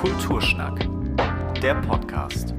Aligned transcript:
Kulturschnack, 0.00 0.88
der 1.60 1.74
Podcast. 1.74 2.54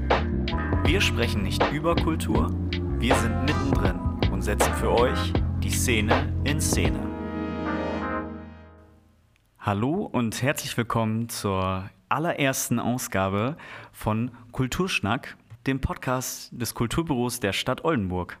Wir 0.84 1.00
sprechen 1.00 1.42
nicht 1.42 1.72
über 1.72 1.96
Kultur, 1.96 2.52
wir 3.00 3.16
sind 3.16 3.36
mittendrin 3.40 3.98
und 4.30 4.42
setzen 4.42 4.72
für 4.74 4.92
euch 4.92 5.32
die 5.58 5.70
Szene 5.70 6.32
in 6.44 6.60
Szene. 6.60 7.00
Hallo 9.58 10.04
und 10.04 10.40
herzlich 10.40 10.76
willkommen 10.76 11.28
zur 11.30 11.90
allerersten 12.08 12.78
Ausgabe 12.78 13.56
von 13.90 14.30
Kulturschnack, 14.52 15.36
dem 15.66 15.80
Podcast 15.80 16.50
des 16.52 16.74
Kulturbüros 16.74 17.40
der 17.40 17.52
Stadt 17.52 17.84
Oldenburg. 17.84 18.38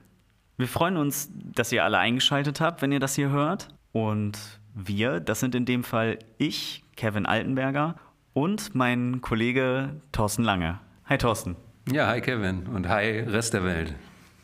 Wir 0.58 0.68
freuen 0.68 0.96
uns, 0.96 1.28
dass 1.32 1.72
ihr 1.72 1.82
alle 1.82 1.98
eingeschaltet 1.98 2.60
habt, 2.60 2.82
wenn 2.82 2.92
ihr 2.92 3.00
das 3.00 3.16
hier 3.16 3.30
hört. 3.30 3.66
Und 3.90 4.38
wir, 4.74 5.18
das 5.18 5.40
sind 5.40 5.56
in 5.56 5.64
dem 5.64 5.82
Fall 5.82 6.20
ich, 6.38 6.84
Kevin 6.94 7.26
Altenberger 7.26 7.96
und 8.32 8.74
mein 8.74 9.20
Kollege 9.20 10.00
Thorsten 10.12 10.42
Lange. 10.42 10.80
Hi 11.06 11.18
Thorsten. 11.18 11.56
Ja, 11.90 12.06
hi 12.06 12.20
Kevin 12.20 12.66
und 12.68 12.88
hi 12.88 13.20
Rest 13.20 13.54
der 13.54 13.64
Welt. 13.64 13.94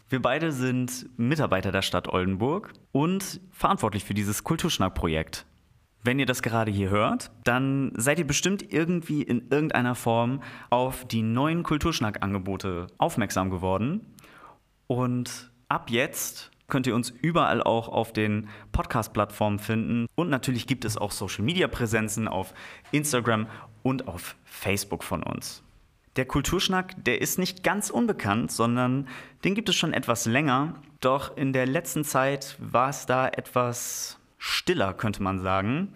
Wir 0.08 0.20
beide 0.22 0.52
sind 0.52 1.08
Mitarbeiter 1.18 1.70
der 1.70 1.82
Stadt 1.82 2.08
Oldenburg 2.08 2.72
und 2.92 3.40
verantwortlich 3.52 4.04
für 4.04 4.14
dieses 4.14 4.42
Kulturschnack-Projekt. 4.44 5.46
Wenn 6.02 6.18
ihr 6.18 6.26
das 6.26 6.42
gerade 6.42 6.70
hier 6.70 6.90
hört, 6.90 7.30
dann 7.44 7.92
seid 7.96 8.18
ihr 8.18 8.26
bestimmt 8.26 8.72
irgendwie 8.72 9.22
in 9.22 9.48
irgendeiner 9.50 9.94
Form 9.94 10.42
auf 10.70 11.06
die 11.06 11.22
neuen 11.22 11.62
Kulturschnack-Angebote 11.62 12.86
aufmerksam 12.96 13.50
geworden. 13.50 14.14
Und 14.86 15.50
ab 15.68 15.90
jetzt 15.90 16.50
könnt 16.68 16.86
ihr 16.86 16.94
uns 16.94 17.10
überall 17.22 17.62
auch 17.62 17.88
auf 17.88 18.12
den 18.12 18.48
Podcast-Plattformen 18.72 19.58
finden. 19.58 20.06
Und 20.14 20.28
natürlich 20.28 20.66
gibt 20.66 20.84
es 20.84 20.96
auch 20.96 21.10
Social-Media-Präsenzen 21.10 22.28
auf 22.28 22.54
Instagram 22.92 23.46
und 23.82 24.06
auf 24.06 24.36
Facebook 24.44 25.02
von 25.02 25.22
uns. 25.22 25.62
Der 26.16 26.26
Kulturschnack, 26.26 27.04
der 27.04 27.20
ist 27.20 27.38
nicht 27.38 27.62
ganz 27.62 27.90
unbekannt, 27.90 28.52
sondern 28.52 29.08
den 29.44 29.54
gibt 29.54 29.68
es 29.68 29.76
schon 29.76 29.92
etwas 29.92 30.26
länger. 30.26 30.74
Doch 31.00 31.36
in 31.36 31.52
der 31.52 31.66
letzten 31.66 32.04
Zeit 32.04 32.56
war 32.58 32.90
es 32.90 33.06
da 33.06 33.28
etwas 33.28 34.18
stiller, 34.36 34.94
könnte 34.94 35.22
man 35.22 35.38
sagen. 35.38 35.94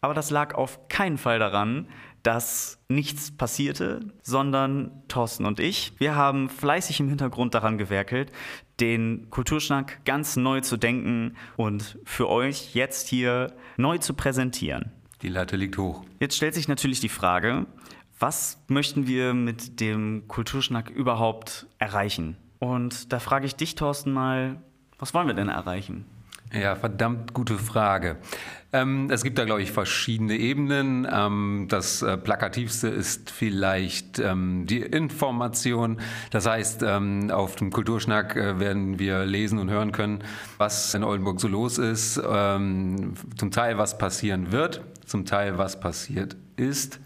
Aber 0.00 0.14
das 0.14 0.30
lag 0.30 0.54
auf 0.54 0.88
keinen 0.88 1.18
Fall 1.18 1.38
daran, 1.38 1.88
dass 2.24 2.78
nichts 2.88 3.30
passierte, 3.30 4.00
sondern 4.22 4.90
Thorsten 5.08 5.44
und 5.44 5.60
ich, 5.60 5.92
wir 5.98 6.16
haben 6.16 6.48
fleißig 6.48 6.98
im 6.98 7.08
Hintergrund 7.08 7.54
daran 7.54 7.78
gewerkelt, 7.78 8.32
den 8.80 9.28
Kulturschnack 9.30 10.04
ganz 10.04 10.36
neu 10.36 10.60
zu 10.60 10.76
denken 10.76 11.36
und 11.56 11.98
für 12.04 12.28
euch 12.28 12.74
jetzt 12.74 13.08
hier 13.08 13.52
neu 13.76 13.98
zu 13.98 14.14
präsentieren. 14.14 14.90
Die 15.22 15.28
Latte 15.28 15.56
liegt 15.56 15.78
hoch. 15.78 16.02
Jetzt 16.18 16.36
stellt 16.36 16.54
sich 16.54 16.66
natürlich 16.66 17.00
die 17.00 17.08
Frage, 17.08 17.66
was 18.18 18.58
möchten 18.68 19.06
wir 19.06 19.34
mit 19.34 19.80
dem 19.80 20.26
Kulturschnack 20.26 20.90
überhaupt 20.90 21.66
erreichen? 21.78 22.36
Und 22.58 23.12
da 23.12 23.18
frage 23.18 23.44
ich 23.44 23.54
dich, 23.54 23.74
Thorsten, 23.74 24.12
mal, 24.12 24.62
was 24.98 25.12
wollen 25.12 25.26
wir 25.26 25.34
denn 25.34 25.48
erreichen? 25.48 26.06
Ja, 26.52 26.76
verdammt 26.76 27.34
gute 27.34 27.58
Frage. 27.58 28.16
Ähm, 28.72 29.08
es 29.10 29.22
gibt 29.22 29.38
da, 29.38 29.44
glaube 29.44 29.62
ich, 29.62 29.72
verschiedene 29.72 30.36
Ebenen. 30.36 31.06
Ähm, 31.10 31.66
das 31.68 32.02
äh, 32.02 32.16
Plakativste 32.16 32.88
ist 32.88 33.30
vielleicht 33.30 34.18
ähm, 34.18 34.66
die 34.66 34.80
Information. 34.80 36.00
Das 36.30 36.46
heißt, 36.46 36.84
auf 36.84 37.56
dem 37.56 37.70
Kulturschnack 37.70 38.36
äh, 38.36 38.58
werden 38.60 38.98
wir 38.98 39.24
lesen 39.24 39.58
und 39.58 39.70
hören 39.70 39.92
können, 39.92 40.24
was 40.58 40.94
in 40.94 41.04
Oldenburg 41.04 41.40
so 41.40 41.48
los 41.48 41.78
ist. 41.78 42.14
Zum 42.14 43.50
Teil, 43.50 43.78
was 43.78 43.98
passieren 43.98 44.52
wird, 44.52 44.82
zum 45.06 45.24
Teil, 45.24 45.58
was 45.58 45.78
passiert 45.78 46.36
ist. 46.56 47.00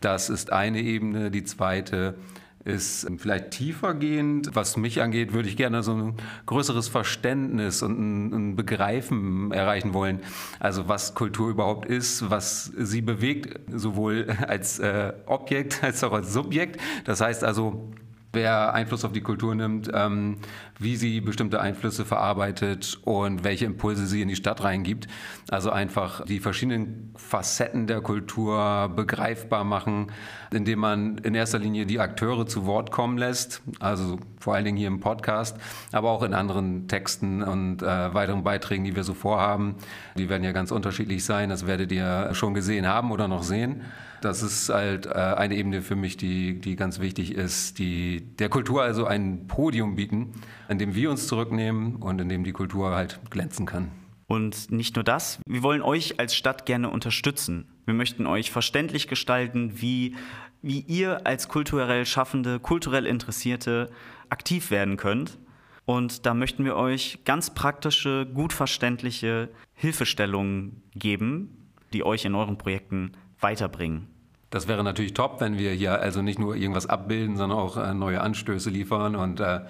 Das 0.00 0.30
ist 0.30 0.52
eine 0.52 0.80
Ebene. 0.80 1.30
Die 1.30 1.44
zweite 1.44 2.14
ist 2.16 2.39
vielleicht 2.64 3.52
tiefergehend. 3.52 4.50
Was 4.54 4.76
mich 4.76 5.00
angeht, 5.00 5.32
würde 5.32 5.48
ich 5.48 5.56
gerne 5.56 5.82
so 5.82 5.94
ein 5.94 6.14
größeres 6.46 6.88
Verständnis 6.88 7.82
und 7.82 7.98
ein, 7.98 8.32
ein, 8.32 8.56
Begreifen 8.56 9.50
erreichen 9.52 9.94
wollen. 9.94 10.20
Also 10.58 10.86
was 10.88 11.14
Kultur 11.14 11.50
überhaupt 11.50 11.86
ist, 11.86 12.28
was 12.28 12.66
sie 12.76 13.00
bewegt, 13.00 13.58
sowohl 13.70 14.26
als 14.46 14.78
äh, 14.78 15.12
Objekt 15.26 15.82
als 15.82 16.04
auch 16.04 16.12
als 16.12 16.32
Subjekt. 16.32 16.80
Das 17.04 17.20
heißt 17.20 17.44
also, 17.44 17.90
wer 18.32 18.74
Einfluss 18.74 19.04
auf 19.04 19.12
die 19.12 19.20
Kultur 19.20 19.54
nimmt, 19.54 19.90
ähm, 19.92 20.38
wie 20.78 20.96
sie 20.96 21.20
bestimmte 21.20 21.60
Einflüsse 21.60 22.04
verarbeitet 22.04 22.98
und 23.04 23.44
welche 23.44 23.64
Impulse 23.64 24.06
sie 24.06 24.22
in 24.22 24.28
die 24.28 24.36
Stadt 24.36 24.62
reingibt. 24.62 25.08
Also 25.48 25.70
einfach 25.70 26.24
die 26.24 26.40
verschiedenen 26.40 27.12
Facetten 27.16 27.86
der 27.86 28.00
Kultur 28.00 28.90
begreifbar 28.94 29.64
machen, 29.64 30.12
indem 30.52 30.78
man 30.78 31.18
in 31.18 31.34
erster 31.34 31.58
Linie 31.58 31.86
die 31.86 32.00
Akteure 32.00 32.46
zu 32.46 32.66
Wort 32.66 32.90
kommen 32.90 33.18
lässt, 33.18 33.62
also 33.80 34.18
vor 34.38 34.54
allen 34.54 34.64
Dingen 34.64 34.78
hier 34.78 34.88
im 34.88 35.00
Podcast, 35.00 35.56
aber 35.92 36.10
auch 36.10 36.22
in 36.22 36.34
anderen 36.34 36.88
Texten 36.88 37.42
und 37.42 37.82
äh, 37.82 38.14
weiteren 38.14 38.44
Beiträgen, 38.44 38.84
die 38.84 38.96
wir 38.96 39.04
so 39.04 39.14
vorhaben. 39.14 39.76
Die 40.16 40.28
werden 40.28 40.44
ja 40.44 40.52
ganz 40.52 40.70
unterschiedlich 40.70 41.24
sein, 41.24 41.50
das 41.50 41.66
werdet 41.66 41.92
ihr 41.92 42.30
schon 42.32 42.54
gesehen 42.54 42.86
haben 42.86 43.10
oder 43.10 43.28
noch 43.28 43.42
sehen. 43.42 43.82
Das 44.20 44.42
ist 44.42 44.68
halt 44.68 45.06
äh, 45.06 45.10
eine 45.10 45.56
Ebene 45.56 45.82
für 45.82 45.96
mich, 45.96 46.16
die, 46.16 46.60
die 46.60 46.76
ganz 46.76 47.00
wichtig 47.00 47.34
ist, 47.34 47.78
die 47.78 48.20
der 48.36 48.48
Kultur 48.48 48.82
also 48.82 49.06
ein 49.06 49.46
Podium 49.46 49.94
bieten, 49.94 50.32
an 50.68 50.78
dem 50.78 50.94
wir 50.94 51.10
uns 51.10 51.26
zurücknehmen 51.26 51.96
und 51.96 52.20
in 52.20 52.28
dem 52.28 52.44
die 52.44 52.52
Kultur 52.52 52.94
halt 52.94 53.20
glänzen 53.30 53.66
kann. 53.66 53.90
Und 54.26 54.70
nicht 54.70 54.94
nur 54.94 55.02
das, 55.02 55.40
wir 55.44 55.62
wollen 55.64 55.82
euch 55.82 56.20
als 56.20 56.36
Stadt 56.36 56.64
gerne 56.64 56.90
unterstützen. 56.90 57.66
Wir 57.84 57.94
möchten 57.94 58.26
euch 58.26 58.52
verständlich 58.52 59.08
gestalten, 59.08 59.80
wie, 59.80 60.14
wie 60.62 60.80
ihr 60.80 61.26
als 61.26 61.48
kulturell 61.48 62.06
Schaffende, 62.06 62.60
kulturell 62.60 63.06
Interessierte 63.06 63.90
aktiv 64.28 64.70
werden 64.70 64.96
könnt. 64.96 65.38
Und 65.84 66.26
da 66.26 66.34
möchten 66.34 66.64
wir 66.64 66.76
euch 66.76 67.18
ganz 67.24 67.52
praktische, 67.52 68.24
gut 68.24 68.52
verständliche 68.52 69.48
Hilfestellungen 69.74 70.82
geben, 70.94 71.72
die 71.92 72.04
euch 72.04 72.24
in 72.24 72.36
euren 72.36 72.56
Projekten 72.56 73.12
weiterbringen. 73.40 74.08
Das 74.50 74.66
wäre 74.66 74.82
natürlich 74.82 75.14
top, 75.14 75.40
wenn 75.40 75.58
wir 75.58 75.72
hier 75.72 76.00
also 76.00 76.22
nicht 76.22 76.38
nur 76.38 76.56
irgendwas 76.56 76.86
abbilden, 76.86 77.36
sondern 77.36 77.58
auch 77.58 77.76
äh, 77.76 77.94
neue 77.94 78.20
Anstöße 78.20 78.68
liefern 78.68 79.14
und 79.14 79.38
äh, 79.38 79.60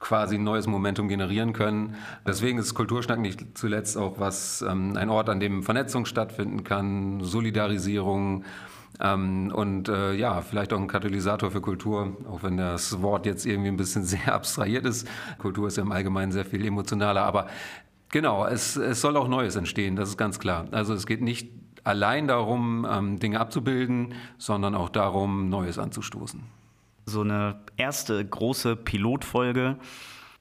quasi 0.00 0.36
ein 0.36 0.44
neues 0.44 0.66
Momentum 0.66 1.08
generieren 1.08 1.52
können. 1.52 1.94
Deswegen 2.26 2.58
ist 2.58 2.74
Kulturschnack 2.74 3.20
nicht 3.20 3.58
zuletzt 3.58 3.98
auch 3.98 4.18
was, 4.18 4.62
ähm, 4.62 4.96
ein 4.96 5.10
Ort, 5.10 5.28
an 5.28 5.38
dem 5.38 5.62
Vernetzung 5.62 6.06
stattfinden 6.06 6.64
kann, 6.64 7.22
Solidarisierung 7.22 8.44
ähm, 9.00 9.52
und 9.54 9.90
äh, 9.90 10.14
ja, 10.14 10.40
vielleicht 10.40 10.72
auch 10.72 10.80
ein 10.80 10.88
Katalysator 10.88 11.50
für 11.50 11.60
Kultur, 11.60 12.16
auch 12.30 12.42
wenn 12.42 12.56
das 12.56 13.02
Wort 13.02 13.26
jetzt 13.26 13.44
irgendwie 13.44 13.68
ein 13.68 13.76
bisschen 13.76 14.04
sehr 14.06 14.34
abstrahiert 14.34 14.86
ist. 14.86 15.06
Kultur 15.38 15.68
ist 15.68 15.76
ja 15.76 15.82
im 15.82 15.92
Allgemeinen 15.92 16.32
sehr 16.32 16.46
viel 16.46 16.64
emotionaler, 16.64 17.22
aber 17.22 17.46
Genau, 18.12 18.44
es, 18.44 18.74
es 18.74 19.00
soll 19.00 19.16
auch 19.16 19.28
Neues 19.28 19.54
entstehen, 19.54 19.94
das 19.94 20.08
ist 20.08 20.16
ganz 20.16 20.40
klar. 20.40 20.66
Also 20.72 20.94
es 20.94 21.06
geht 21.06 21.20
nicht 21.20 21.48
allein 21.84 22.28
darum, 22.28 22.86
ähm, 22.88 23.18
Dinge 23.18 23.40
abzubilden, 23.40 24.14
sondern 24.38 24.74
auch 24.74 24.88
darum, 24.88 25.48
Neues 25.48 25.78
anzustoßen. 25.78 26.42
So 27.06 27.22
eine 27.22 27.60
erste 27.76 28.24
große 28.24 28.76
Pilotfolge, 28.76 29.76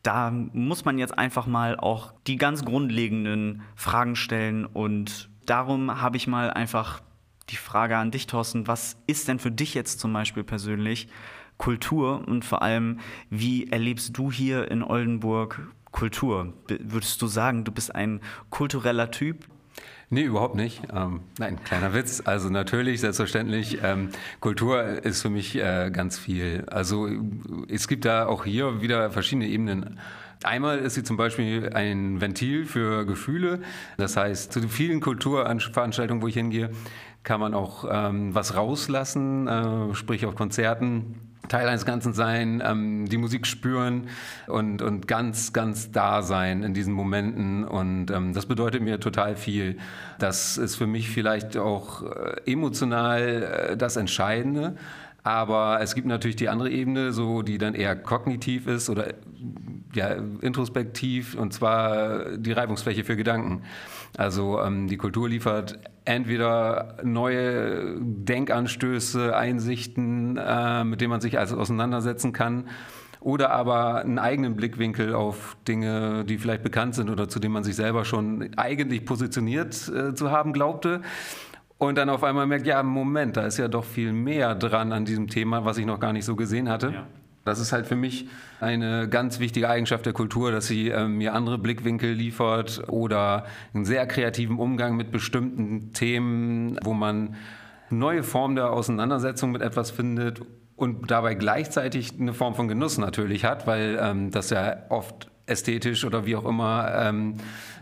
da 0.03 0.31
muss 0.31 0.85
man 0.85 0.97
jetzt 0.97 1.17
einfach 1.17 1.47
mal 1.47 1.77
auch 1.77 2.13
die 2.27 2.37
ganz 2.37 2.63
grundlegenden 2.63 3.61
Fragen 3.75 4.15
stellen 4.15 4.65
und 4.65 5.29
darum 5.45 6.01
habe 6.01 6.17
ich 6.17 6.27
mal 6.27 6.51
einfach 6.51 7.01
die 7.49 7.55
Frage 7.57 7.97
an 7.97 8.11
dich, 8.11 8.27
Thorsten, 8.27 8.67
was 8.67 8.97
ist 9.07 9.27
denn 9.27 9.39
für 9.39 9.51
dich 9.51 9.73
jetzt 9.73 9.99
zum 9.99 10.13
Beispiel 10.13 10.43
persönlich 10.43 11.07
Kultur 11.57 12.25
und 12.27 12.45
vor 12.45 12.61
allem, 12.61 12.99
wie 13.29 13.69
erlebst 13.69 14.17
du 14.17 14.31
hier 14.31 14.71
in 14.71 14.83
Oldenburg 14.83 15.67
Kultur? 15.91 16.53
Würdest 16.67 17.21
du 17.21 17.27
sagen, 17.27 17.63
du 17.63 17.71
bist 17.71 17.93
ein 17.93 18.21
kultureller 18.49 19.11
Typ? 19.11 19.45
Nee, 20.11 20.23
überhaupt 20.23 20.55
nicht. 20.55 20.81
Ähm, 20.91 21.21
nein, 21.37 21.63
kleiner 21.63 21.93
Witz. 21.93 22.23
Also 22.25 22.49
natürlich, 22.49 23.01
selbstverständlich. 23.01 23.79
Ähm, 23.83 24.09
Kultur 24.39 25.05
ist 25.05 25.21
für 25.21 25.29
mich 25.29 25.55
äh, 25.55 25.91
ganz 25.91 26.17
viel. 26.17 26.63
Also 26.67 27.07
es 27.67 27.87
gibt 27.87 28.05
da 28.05 28.25
auch 28.25 28.43
hier 28.43 28.81
wieder 28.81 29.11
verschiedene 29.11 29.47
Ebenen. 29.47 29.99
Einmal 30.43 30.79
ist 30.79 30.95
sie 30.95 31.03
zum 31.03 31.15
Beispiel 31.15 31.71
ein 31.73 32.21
Ventil 32.21 32.65
für 32.65 33.05
Gefühle. 33.05 33.59
Das 33.97 34.17
heißt, 34.17 34.51
zu 34.51 34.67
vielen 34.67 34.99
Kulturveranstaltungen, 34.99 36.23
wo 36.23 36.27
ich 36.27 36.33
hingehe, 36.33 36.71
kann 37.23 37.39
man 37.39 37.53
auch 37.53 37.85
ähm, 37.91 38.33
was 38.33 38.55
rauslassen, 38.55 39.47
äh, 39.47 39.93
sprich 39.93 40.25
auf 40.25 40.35
Konzerten 40.35 41.28
Teil 41.49 41.67
eines 41.67 41.85
Ganzen 41.85 42.13
sein, 42.13 42.63
ähm, 42.65 43.07
die 43.09 43.17
Musik 43.17 43.45
spüren 43.45 44.07
und, 44.47 44.81
und 44.81 45.07
ganz, 45.07 45.51
ganz 45.51 45.91
da 45.91 46.21
sein 46.21 46.63
in 46.63 46.73
diesen 46.73 46.93
Momenten. 46.93 47.65
Und 47.65 48.11
ähm, 48.11 48.33
das 48.33 48.45
bedeutet 48.45 48.81
mir 48.81 48.99
total 48.99 49.35
viel. 49.35 49.77
Das 50.19 50.57
ist 50.57 50.75
für 50.75 50.87
mich 50.87 51.09
vielleicht 51.09 51.57
auch 51.57 52.03
äh, 52.03 52.51
emotional 52.51 53.71
äh, 53.71 53.77
das 53.77 53.97
Entscheidende. 53.97 54.75
Aber 55.23 55.79
es 55.81 55.95
gibt 55.95 56.07
natürlich 56.07 56.37
die 56.37 56.49
andere 56.49 56.69
Ebene, 56.69 57.11
so 57.11 57.41
die 57.41 57.57
dann 57.57 57.75
eher 57.75 57.95
kognitiv 57.95 58.67
ist 58.67 58.89
oder 58.89 59.13
ja, 59.93 60.15
introspektiv 60.41 61.35
und 61.35 61.53
zwar 61.53 62.37
die 62.37 62.51
Reibungsfläche 62.51 63.03
für 63.03 63.17
Gedanken. 63.17 63.63
Also 64.17 64.61
ähm, 64.61 64.87
die 64.87 64.97
Kultur 64.97 65.29
liefert 65.29 65.79
entweder 66.05 66.97
neue 67.03 67.97
Denkanstöße, 67.99 69.35
Einsichten, 69.35 70.37
äh, 70.37 70.83
mit 70.83 71.01
denen 71.01 71.11
man 71.11 71.21
sich 71.21 71.37
also 71.37 71.57
auseinandersetzen 71.57 72.33
kann, 72.33 72.65
oder 73.21 73.51
aber 73.51 73.97
einen 73.97 74.17
eigenen 74.17 74.55
Blickwinkel 74.55 75.13
auf 75.13 75.57
Dinge, 75.67 76.23
die 76.25 76.37
vielleicht 76.37 76.63
bekannt 76.63 76.95
sind 76.95 77.09
oder 77.09 77.27
zu 77.27 77.39
denen 77.39 77.53
man 77.53 77.63
sich 77.63 77.75
selber 77.75 78.05
schon 78.05 78.51
eigentlich 78.55 79.05
positioniert 79.05 79.89
äh, 79.89 80.13
zu 80.13 80.31
haben 80.31 80.53
glaubte. 80.53 81.01
Und 81.77 81.97
dann 81.97 82.09
auf 82.09 82.23
einmal 82.23 82.45
merkt, 82.45 82.67
ja, 82.67 82.83
Moment, 82.83 83.37
da 83.37 83.45
ist 83.45 83.57
ja 83.57 83.67
doch 83.67 83.85
viel 83.85 84.11
mehr 84.11 84.55
dran 84.55 84.91
an 84.91 85.05
diesem 85.05 85.27
Thema, 85.27 85.63
was 85.63 85.77
ich 85.77 85.85
noch 85.85 85.99
gar 85.99 86.11
nicht 86.11 86.25
so 86.25 86.35
gesehen 86.35 86.69
hatte. 86.69 86.91
Ja. 86.91 87.07
Das 87.49 87.59
ist 87.59 87.71
halt 87.71 87.87
für 87.87 87.95
mich 87.95 88.27
eine 88.59 89.09
ganz 89.09 89.39
wichtige 89.39 89.69
Eigenschaft 89.69 90.05
der 90.05 90.13
Kultur, 90.13 90.51
dass 90.51 90.67
sie 90.67 90.89
äh, 90.89 91.07
mir 91.07 91.33
andere 91.33 91.57
Blickwinkel 91.57 92.11
liefert 92.11 92.83
oder 92.87 93.45
einen 93.73 93.85
sehr 93.85 94.05
kreativen 94.07 94.57
Umgang 94.57 94.95
mit 94.95 95.11
bestimmten 95.11 95.93
Themen, 95.93 96.77
wo 96.83 96.93
man 96.93 97.35
neue 97.89 98.23
Formen 98.23 98.55
der 98.55 98.71
Auseinandersetzung 98.71 99.51
mit 99.51 99.61
etwas 99.61 99.91
findet 99.91 100.41
und 100.75 101.11
dabei 101.11 101.35
gleichzeitig 101.35 102.13
eine 102.19 102.33
Form 102.33 102.55
von 102.55 102.67
Genuss 102.67 102.97
natürlich 102.97 103.43
hat, 103.45 103.67
weil 103.67 103.99
ähm, 104.01 104.31
das 104.31 104.49
ja 104.49 104.77
oft 104.89 105.29
ästhetisch 105.45 106.05
oder 106.05 106.25
wie 106.25 106.35
auch 106.35 106.45
immer 106.45 106.91
ähm, 106.95 107.35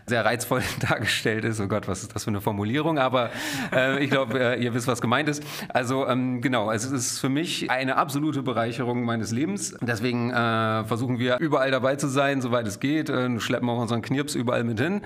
sehr 0.08 0.24
reizvoll 0.24 0.62
dargestellt 0.88 1.44
ist. 1.44 1.60
Oh 1.60 1.66
Gott, 1.66 1.88
was 1.88 2.02
ist 2.02 2.14
das 2.14 2.24
für 2.24 2.30
eine 2.30 2.40
Formulierung? 2.40 2.98
Aber 2.98 3.30
äh, 3.72 4.02
ich 4.02 4.10
glaube, 4.10 4.38
äh, 4.38 4.62
ihr 4.62 4.74
wisst, 4.74 4.88
was 4.88 5.00
gemeint 5.00 5.28
ist. 5.28 5.42
Also 5.68 6.06
ähm, 6.06 6.40
genau, 6.40 6.70
es 6.70 6.84
ist 6.84 7.18
für 7.18 7.28
mich 7.28 7.70
eine 7.70 7.96
absolute 7.96 8.42
Bereicherung 8.42 9.04
meines 9.04 9.32
Lebens. 9.32 9.76
Deswegen 9.80 10.30
äh, 10.30 10.84
versuchen 10.84 11.18
wir 11.18 11.38
überall 11.38 11.70
dabei 11.70 11.96
zu 11.96 12.08
sein, 12.08 12.40
soweit 12.40 12.66
es 12.66 12.80
geht. 12.80 13.08
Äh, 13.08 13.38
schleppen 13.40 13.68
auch 13.68 13.78
unseren 13.78 14.02
Knirps 14.02 14.34
überall 14.34 14.64
mit 14.64 14.80
hin. 14.80 15.02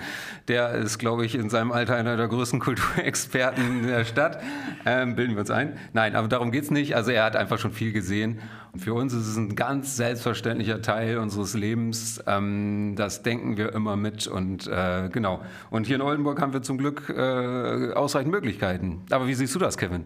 Der 0.49 0.73
ist, 0.73 0.99
glaube 0.99 1.25
ich, 1.25 1.35
in 1.35 1.51
seinem 1.51 1.73
Alter 1.73 1.97
einer 1.97 2.17
der 2.17 2.29
größten 2.29 2.61
Kulturexperten 2.61 3.87
der 3.87 4.05
Stadt. 4.05 4.41
Ähm, 4.85 5.17
bilden 5.17 5.35
wir 5.35 5.41
uns 5.41 5.51
ein. 5.51 5.79
Nein, 5.93 6.17
aber 6.17 6.29
darum 6.29 6.51
geht 6.51 6.65
es 6.65 6.71
nicht. 6.71 6.97
Also 6.97 7.11
er 7.11 7.25
hat 7.25 7.37
einfach 7.37 7.59
schon 7.59 7.73
viel 7.73 7.93
gesehen. 7.93 8.41
Und 8.73 8.81
für 8.81 8.95
uns 8.95 9.13
ist 9.13 9.27
es 9.27 9.37
ein 9.37 9.55
ganz 9.55 9.97
selbstverständlicher 9.97 10.81
Teil 10.81 11.19
unseres 11.19 11.55
Lebens. 11.55 12.23
Ähm, 12.27 12.95
das 12.97 13.23
denken 13.23 13.59
wir 13.59 13.75
immer 13.75 13.97
mit 13.97 14.27
und 14.27 14.67
äh, 14.67 14.92
äh, 14.99 15.09
genau. 15.09 15.43
Und 15.71 15.87
hier 15.87 15.97
in 15.97 16.03
Oldenburg 16.03 16.41
haben 16.41 16.53
wir 16.53 16.63
zum 16.63 16.79
Glück 16.79 17.09
äh, 17.09 17.93
ausreichend 17.93 18.33
Möglichkeiten. 18.33 19.03
Aber 19.11 19.27
wie 19.27 19.35
siehst 19.35 19.55
du 19.55 19.59
das, 19.59 19.77
Kevin? 19.77 20.05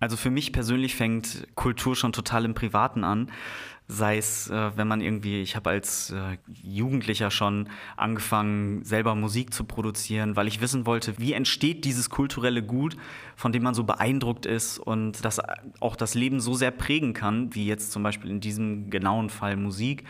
Also 0.00 0.16
für 0.16 0.30
mich 0.30 0.52
persönlich 0.52 0.96
fängt 0.96 1.46
Kultur 1.54 1.96
schon 1.96 2.12
total 2.12 2.44
im 2.44 2.54
Privaten 2.54 3.04
an. 3.04 3.30
Sei 3.86 4.16
es, 4.16 4.48
äh, 4.48 4.70
wenn 4.76 4.88
man 4.88 5.02
irgendwie, 5.02 5.42
ich 5.42 5.56
habe 5.56 5.68
als 5.68 6.10
äh, 6.10 6.38
Jugendlicher 6.62 7.30
schon 7.30 7.68
angefangen, 7.98 8.82
selber 8.82 9.14
Musik 9.14 9.52
zu 9.52 9.64
produzieren, 9.64 10.36
weil 10.36 10.48
ich 10.48 10.62
wissen 10.62 10.86
wollte, 10.86 11.18
wie 11.18 11.34
entsteht 11.34 11.84
dieses 11.84 12.08
kulturelle 12.08 12.62
Gut, 12.62 12.96
von 13.36 13.52
dem 13.52 13.62
man 13.62 13.74
so 13.74 13.84
beeindruckt 13.84 14.46
ist 14.46 14.78
und 14.78 15.22
das 15.22 15.40
auch 15.80 15.96
das 15.96 16.14
Leben 16.14 16.40
so 16.40 16.54
sehr 16.54 16.70
prägen 16.70 17.12
kann, 17.12 17.54
wie 17.54 17.66
jetzt 17.66 17.92
zum 17.92 18.02
Beispiel 18.02 18.30
in 18.30 18.40
diesem 18.40 18.88
genauen 18.88 19.28
Fall 19.28 19.56
Musik. 19.56 20.04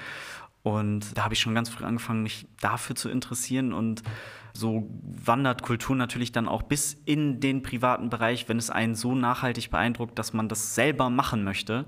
Und 0.65 1.17
da 1.17 1.25
habe 1.25 1.35
ich 1.35 1.41
schon 1.41 1.55
ganz 1.55 1.69
früh 1.69 1.85
angefangen, 1.85 2.23
mich 2.23 2.47
dafür 2.59 2.97
zu 2.97 3.11
interessieren. 3.11 3.75
Und 3.75 4.03
so 4.55 4.89
wandert 5.03 5.63
Kultur 5.63 5.95
natürlich 5.95 6.33
dann 6.33 6.49
auch 6.49 6.63
bis 6.63 6.95
in 7.05 7.39
den 7.39 7.63
privaten 7.63 8.09
Bereich, 8.09 8.49
wenn 8.49 8.57
es 8.57 8.71
einen 8.71 8.95
so 8.95 9.15
nachhaltig 9.15 9.71
beeindruckt, 9.71 10.19
dass 10.19 10.33
man 10.33 10.49
das 10.49 10.75
selber 10.75 11.11
machen 11.11 11.45
möchte. 11.45 11.85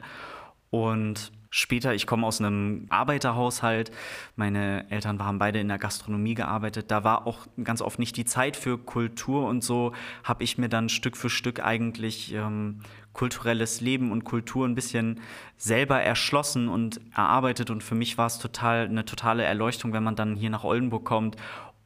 Und 0.69 1.33
später, 1.49 1.95
ich 1.95 2.07
komme 2.07 2.27
aus 2.27 2.39
einem 2.39 2.85
Arbeiterhaushalt, 2.91 3.93
meine 4.35 4.91
Eltern 4.91 5.25
haben 5.25 5.39
beide 5.39 5.59
in 5.59 5.69
der 5.69 5.79
Gastronomie 5.79 6.35
gearbeitet, 6.35 6.91
da 6.91 7.03
war 7.03 7.27
auch 7.27 7.47
ganz 7.65 7.81
oft 7.81 7.99
nicht 7.99 8.19
die 8.19 8.27
Zeit 8.27 8.59
für 8.59 8.77
Kultur 8.77 9.47
und 9.47 9.65
so 9.65 9.95
habe 10.23 10.45
ich 10.45 10.59
mir 10.59 10.69
dann 10.69 10.91
Stück 10.91 11.17
für 11.17 11.31
Stück 11.31 11.65
eigentlich 11.65 12.35
ähm, 12.35 12.81
kulturelles 13.17 13.81
Leben 13.81 14.13
und 14.13 14.25
Kultur 14.25 14.69
ein 14.69 14.75
bisschen 14.75 15.21
selber 15.57 16.03
erschlossen 16.03 16.69
und 16.69 17.01
erarbeitet. 17.15 17.71
Und 17.71 17.83
für 17.83 17.95
mich 17.95 18.19
war 18.19 18.27
es 18.27 18.39
total 18.39 18.85
eine 18.85 19.07
totale 19.07 19.43
Erleuchtung, 19.43 19.95
wenn 19.95 20.05
man 20.05 20.17
dann 20.17 20.37
hier 20.37 20.51
nach 20.51 20.65
Oldenburg 20.65 21.07
kommt 21.07 21.37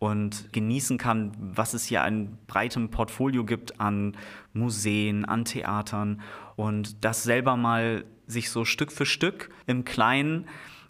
und 0.01 0.53
genießen 0.53 0.99
kann, 0.99 1.31
was 1.39 1.73
es 1.73 1.85
hier 1.85 2.03
an 2.03 2.37
breitem 2.49 2.91
Portfolio 2.91 3.45
gibt 3.45 3.81
an 3.81 4.17
Museen, 4.55 5.25
an 5.25 5.45
Theatern. 5.45 6.21
Und 6.57 7.05
das 7.05 7.23
selber 7.23 7.57
mal 7.57 8.05
sich 8.27 8.51
so 8.51 8.65
Stück 8.65 8.91
für 8.91 9.07
Stück 9.07 9.51
im 9.67 9.85
Kleinen 9.85 10.49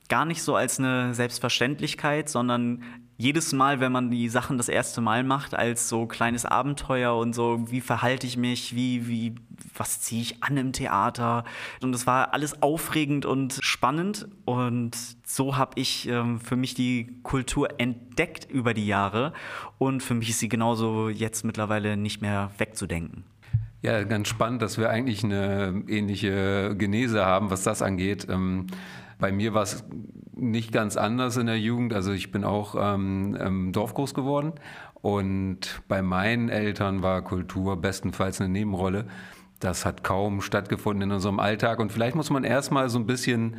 gar 0.09 0.25
nicht 0.25 0.43
so 0.43 0.57
als 0.57 0.79
eine 0.79 1.15
Selbstverständlichkeit, 1.15 2.31
sondern 2.31 2.83
jedes 3.21 3.53
Mal, 3.53 3.81
wenn 3.81 3.93
man 3.93 4.11
die 4.11 4.31
Sachen 4.31 4.57
das 4.57 4.71
erste 4.71 5.03
Mal 5.03 5.25
macht, 5.25 5.55
als 5.55 5.91
so 5.91 6.07
kleines 6.07 6.47
Abenteuer 6.47 7.15
und 7.15 7.35
so, 7.35 7.71
wie 7.71 7.83
verhalte 7.83 8.27
ich 8.27 8.39
mich, 8.39 8.75
wie, 8.75 9.09
wie, 9.09 9.35
was 9.77 10.01
ziehe 10.01 10.23
ich 10.23 10.43
an 10.43 10.57
im 10.57 10.73
Theater. 10.73 11.45
Und 11.83 11.95
es 11.95 12.07
war 12.07 12.33
alles 12.33 12.63
aufregend 12.63 13.27
und 13.27 13.59
spannend. 13.61 14.27
Und 14.47 14.97
so 15.27 15.59
habe 15.59 15.73
ich 15.79 16.09
ähm, 16.09 16.41
für 16.41 16.57
mich 16.57 16.73
die 16.73 17.21
Kultur 17.23 17.69
entdeckt 17.79 18.51
über 18.51 18.73
die 18.73 18.87
Jahre. 18.87 19.35
Und 19.77 20.03
für 20.03 20.15
mich 20.15 20.31
ist 20.31 20.39
sie 20.39 20.49
genauso 20.49 21.11
jetzt 21.11 21.45
mittlerweile 21.45 21.99
nicht 21.99 22.23
mehr 22.23 22.51
wegzudenken. 22.57 23.25
Ja, 23.83 24.03
ganz 24.05 24.29
spannend, 24.29 24.63
dass 24.63 24.79
wir 24.79 24.89
eigentlich 24.89 25.23
eine 25.25 25.85
ähnliche 25.89 26.75
Genese 26.75 27.27
haben, 27.27 27.51
was 27.51 27.65
das 27.65 27.83
angeht. 27.83 28.27
Ähm, 28.31 28.67
bei 29.19 29.31
mir 29.31 29.53
war 29.53 29.65
es 29.65 29.85
nicht 30.41 30.73
ganz 30.73 30.97
anders 30.97 31.37
in 31.37 31.47
der 31.47 31.59
Jugend. 31.59 31.93
Also 31.93 32.13
ich 32.13 32.33
bin 32.33 32.45
auch 32.45 32.75
ähm, 32.79 33.35
im 33.37 33.73
Dorf 33.73 33.95
groß 33.95 34.15
geworden 34.15 34.53
und 34.95 35.83
bei 35.89 36.03
meinen 36.03 36.49
Eltern 36.49 37.03
war 37.03 37.23
Kultur 37.23 37.77
bestenfalls 37.81 38.41
eine 38.41 38.51
Nebenrolle. 38.51 39.07
Das 39.61 39.85
hat 39.85 40.03
kaum 40.05 40.41
stattgefunden 40.41 41.11
in 41.11 41.15
unserem 41.15 41.39
Alltag 41.39 41.81
und 41.81 41.93
vielleicht 41.93 42.17
muss 42.17 42.31
man 42.31 42.45
erstmal 42.45 42.89
so 42.89 42.99
ein 42.99 43.07
bisschen 43.07 43.57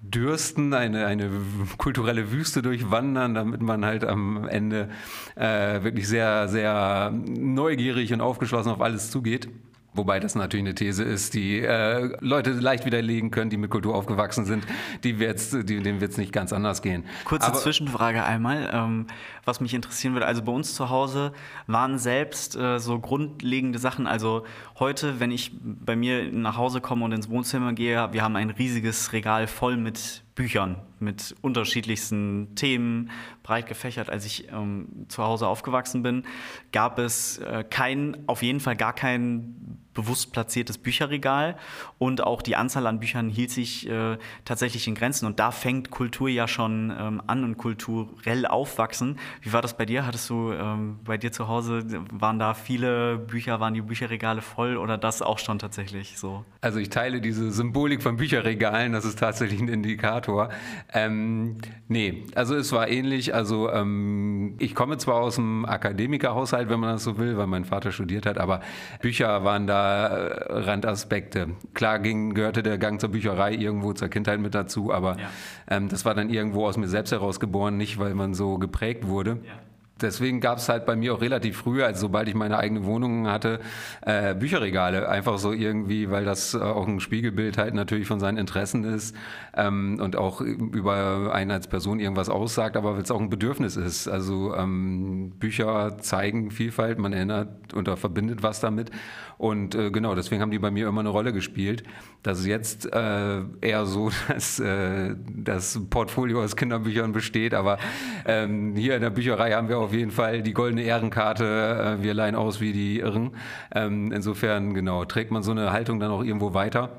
dürsten, 0.00 0.74
eine, 0.74 1.06
eine 1.06 1.30
kulturelle 1.78 2.32
Wüste 2.32 2.60
durchwandern, 2.60 3.34
damit 3.34 3.62
man 3.62 3.84
halt 3.84 4.04
am 4.04 4.48
Ende 4.48 4.88
äh, 5.36 5.82
wirklich 5.82 6.08
sehr, 6.08 6.48
sehr 6.48 7.12
neugierig 7.12 8.12
und 8.12 8.20
aufgeschlossen 8.20 8.72
auf 8.72 8.80
alles 8.80 9.10
zugeht. 9.10 9.48
Wobei 9.94 10.20
das 10.20 10.34
natürlich 10.34 10.64
eine 10.64 10.74
These 10.74 11.04
ist, 11.04 11.34
die 11.34 11.60
äh, 11.60 12.16
Leute 12.20 12.52
leicht 12.52 12.86
widerlegen 12.86 13.30
können, 13.30 13.50
die 13.50 13.58
mit 13.58 13.70
Kultur 13.70 13.94
aufgewachsen 13.94 14.46
sind. 14.46 14.66
Die 15.04 15.18
wird's, 15.18 15.50
die, 15.50 15.64
denen 15.64 16.00
wird 16.00 16.12
es 16.12 16.16
nicht 16.16 16.32
ganz 16.32 16.52
anders 16.54 16.80
gehen. 16.80 17.04
Kurze 17.24 17.48
Aber, 17.48 17.58
Zwischenfrage 17.58 18.24
einmal, 18.24 18.70
ähm, 18.72 19.06
was 19.44 19.60
mich 19.60 19.74
interessieren 19.74 20.14
würde. 20.14 20.26
Also 20.26 20.42
bei 20.42 20.52
uns 20.52 20.74
zu 20.74 20.88
Hause 20.88 21.32
waren 21.66 21.98
selbst 21.98 22.56
äh, 22.56 22.78
so 22.78 22.98
grundlegende 23.00 23.78
Sachen. 23.78 24.06
Also 24.06 24.44
heute, 24.78 25.20
wenn 25.20 25.30
ich 25.30 25.52
bei 25.62 25.94
mir 25.94 26.32
nach 26.32 26.56
Hause 26.56 26.80
komme 26.80 27.04
und 27.04 27.12
ins 27.12 27.28
Wohnzimmer 27.28 27.74
gehe, 27.74 28.12
wir 28.12 28.22
haben 28.22 28.36
ein 28.36 28.48
riesiges 28.48 29.12
Regal 29.12 29.46
voll 29.46 29.76
mit 29.76 30.24
Büchern 30.34 30.76
mit 31.02 31.34
unterschiedlichsten 31.42 32.54
Themen, 32.54 33.10
breit 33.42 33.66
gefächert. 33.66 34.08
Als 34.08 34.24
ich 34.24 34.50
ähm, 34.50 35.06
zu 35.08 35.22
Hause 35.22 35.46
aufgewachsen 35.46 36.02
bin, 36.02 36.24
gab 36.72 36.98
es 36.98 37.38
äh, 37.38 37.64
kein, 37.68 38.16
auf 38.26 38.42
jeden 38.42 38.60
Fall 38.60 38.76
gar 38.76 38.94
kein 38.94 39.82
bewusst 39.94 40.32
platziertes 40.32 40.78
Bücherregal 40.78 41.56
und 41.98 42.22
auch 42.22 42.42
die 42.42 42.56
Anzahl 42.56 42.86
an 42.86 43.00
Büchern 43.00 43.28
hielt 43.28 43.50
sich 43.50 43.88
äh, 43.88 44.16
tatsächlich 44.44 44.88
in 44.88 44.94
Grenzen 44.94 45.26
und 45.26 45.38
da 45.38 45.50
fängt 45.50 45.90
Kultur 45.90 46.28
ja 46.28 46.48
schon 46.48 46.92
ähm, 46.98 47.22
an 47.26 47.44
und 47.44 47.58
kulturell 47.58 48.46
aufwachsen. 48.46 49.18
Wie 49.42 49.52
war 49.52 49.62
das 49.62 49.76
bei 49.76 49.84
dir? 49.84 50.06
Hattest 50.06 50.30
du 50.30 50.52
ähm, 50.52 50.98
bei 51.04 51.18
dir 51.18 51.32
zu 51.32 51.48
Hause, 51.48 51.84
waren 52.12 52.38
da 52.38 52.54
viele 52.54 53.18
Bücher, 53.18 53.60
waren 53.60 53.74
die 53.74 53.82
Bücherregale 53.82 54.40
voll 54.40 54.76
oder 54.76 54.96
das 54.96 55.22
auch 55.22 55.38
schon 55.38 55.58
tatsächlich 55.58 56.18
so? 56.18 56.44
Also 56.60 56.78
ich 56.78 56.88
teile 56.88 57.20
diese 57.20 57.50
Symbolik 57.50 58.02
von 58.02 58.16
Bücherregalen, 58.16 58.92
das 58.92 59.04
ist 59.04 59.18
tatsächlich 59.18 59.60
ein 59.60 59.68
Indikator. 59.68 60.50
Ähm, 60.94 61.56
nee, 61.88 62.24
also 62.34 62.54
es 62.54 62.72
war 62.72 62.88
ähnlich. 62.88 63.34
Also 63.34 63.70
ähm, 63.70 64.54
ich 64.58 64.74
komme 64.74 64.98
zwar 64.98 65.16
aus 65.16 65.38
einem 65.38 65.64
Akademikerhaushalt, 65.64 66.68
wenn 66.68 66.80
man 66.80 66.90
das 66.90 67.04
so 67.04 67.18
will, 67.18 67.36
weil 67.38 67.46
mein 67.46 67.64
Vater 67.64 67.92
studiert 67.92 68.26
hat, 68.26 68.38
aber 68.38 68.60
Bücher 69.00 69.44
waren 69.44 69.66
da 69.66 70.06
Randaspekte. 70.48 71.50
Klar 71.74 71.98
ging, 71.98 72.34
gehörte 72.34 72.62
der 72.62 72.78
Gang 72.78 73.00
zur 73.00 73.10
Bücherei 73.10 73.54
irgendwo 73.54 73.92
zur 73.94 74.08
Kindheit 74.08 74.40
mit 74.40 74.54
dazu, 74.54 74.92
aber 74.92 75.18
ja. 75.18 75.30
ähm, 75.68 75.88
das 75.88 76.04
war 76.04 76.14
dann 76.14 76.28
irgendwo 76.28 76.66
aus 76.66 76.76
mir 76.76 76.88
selbst 76.88 77.12
herausgeboren, 77.12 77.76
nicht 77.76 77.98
weil 77.98 78.14
man 78.14 78.34
so 78.34 78.58
geprägt 78.58 79.08
wurde. 79.08 79.38
Ja. 79.46 79.71
Deswegen 80.00 80.40
gab 80.40 80.58
es 80.58 80.68
halt 80.68 80.86
bei 80.86 80.96
mir 80.96 81.14
auch 81.14 81.20
relativ 81.20 81.58
früh, 81.58 81.82
also 81.82 82.00
sobald 82.02 82.28
ich 82.28 82.34
meine 82.34 82.58
eigene 82.58 82.84
Wohnung 82.84 83.28
hatte, 83.28 83.60
äh, 84.02 84.34
Bücherregale. 84.34 85.08
Einfach 85.08 85.38
so 85.38 85.52
irgendwie, 85.52 86.10
weil 86.10 86.24
das 86.24 86.54
äh, 86.54 86.58
auch 86.58 86.86
ein 86.86 87.00
Spiegelbild 87.00 87.58
halt 87.58 87.74
natürlich 87.74 88.06
von 88.06 88.20
seinen 88.20 88.38
Interessen 88.38 88.84
ist 88.84 89.14
ähm, 89.54 89.98
und 90.00 90.16
auch 90.16 90.40
über 90.40 91.32
einen 91.32 91.50
als 91.50 91.66
Person 91.66 92.00
irgendwas 92.00 92.28
aussagt, 92.28 92.76
aber 92.76 92.94
weil 92.94 93.02
es 93.02 93.10
auch 93.10 93.20
ein 93.20 93.30
Bedürfnis 93.30 93.76
ist. 93.76 94.08
Also 94.08 94.54
ähm, 94.54 95.32
Bücher 95.38 95.98
zeigen 95.98 96.50
Vielfalt, 96.50 96.98
man 96.98 97.12
erinnert 97.12 97.74
oder 97.74 97.96
verbindet 97.96 98.42
was 98.42 98.60
damit. 98.60 98.90
Und 99.38 99.74
äh, 99.74 99.90
genau, 99.90 100.14
deswegen 100.14 100.40
haben 100.40 100.52
die 100.52 100.58
bei 100.60 100.70
mir 100.70 100.86
immer 100.86 101.00
eine 101.00 101.08
Rolle 101.08 101.32
gespielt. 101.32 101.82
Das 102.22 102.38
ist 102.38 102.46
jetzt 102.46 102.92
äh, 102.92 103.40
eher 103.60 103.86
so, 103.86 104.10
dass 104.28 104.60
äh, 104.60 105.16
das 105.28 105.80
Portfolio 105.90 106.42
aus 106.42 106.54
Kinderbüchern 106.54 107.12
besteht, 107.12 107.52
aber 107.54 107.78
ähm, 108.24 108.76
hier 108.76 108.94
in 108.94 109.02
der 109.02 109.10
Bücherei 109.10 109.52
haben 109.52 109.68
wir 109.68 109.78
auf 109.78 109.91
jeden 109.92 110.10
Fall 110.10 110.42
die 110.42 110.52
goldene 110.52 110.82
Ehrenkarte. 110.82 111.98
Äh, 112.00 112.02
wir 112.02 112.14
leihen 112.14 112.34
aus 112.34 112.60
wie 112.60 112.72
die 112.72 113.00
Irren. 113.00 113.32
Ähm, 113.74 114.12
insofern, 114.12 114.74
genau, 114.74 115.04
trägt 115.04 115.30
man 115.30 115.42
so 115.42 115.50
eine 115.50 115.72
Haltung 115.72 116.00
dann 116.00 116.10
auch 116.10 116.22
irgendwo 116.22 116.54
weiter. 116.54 116.90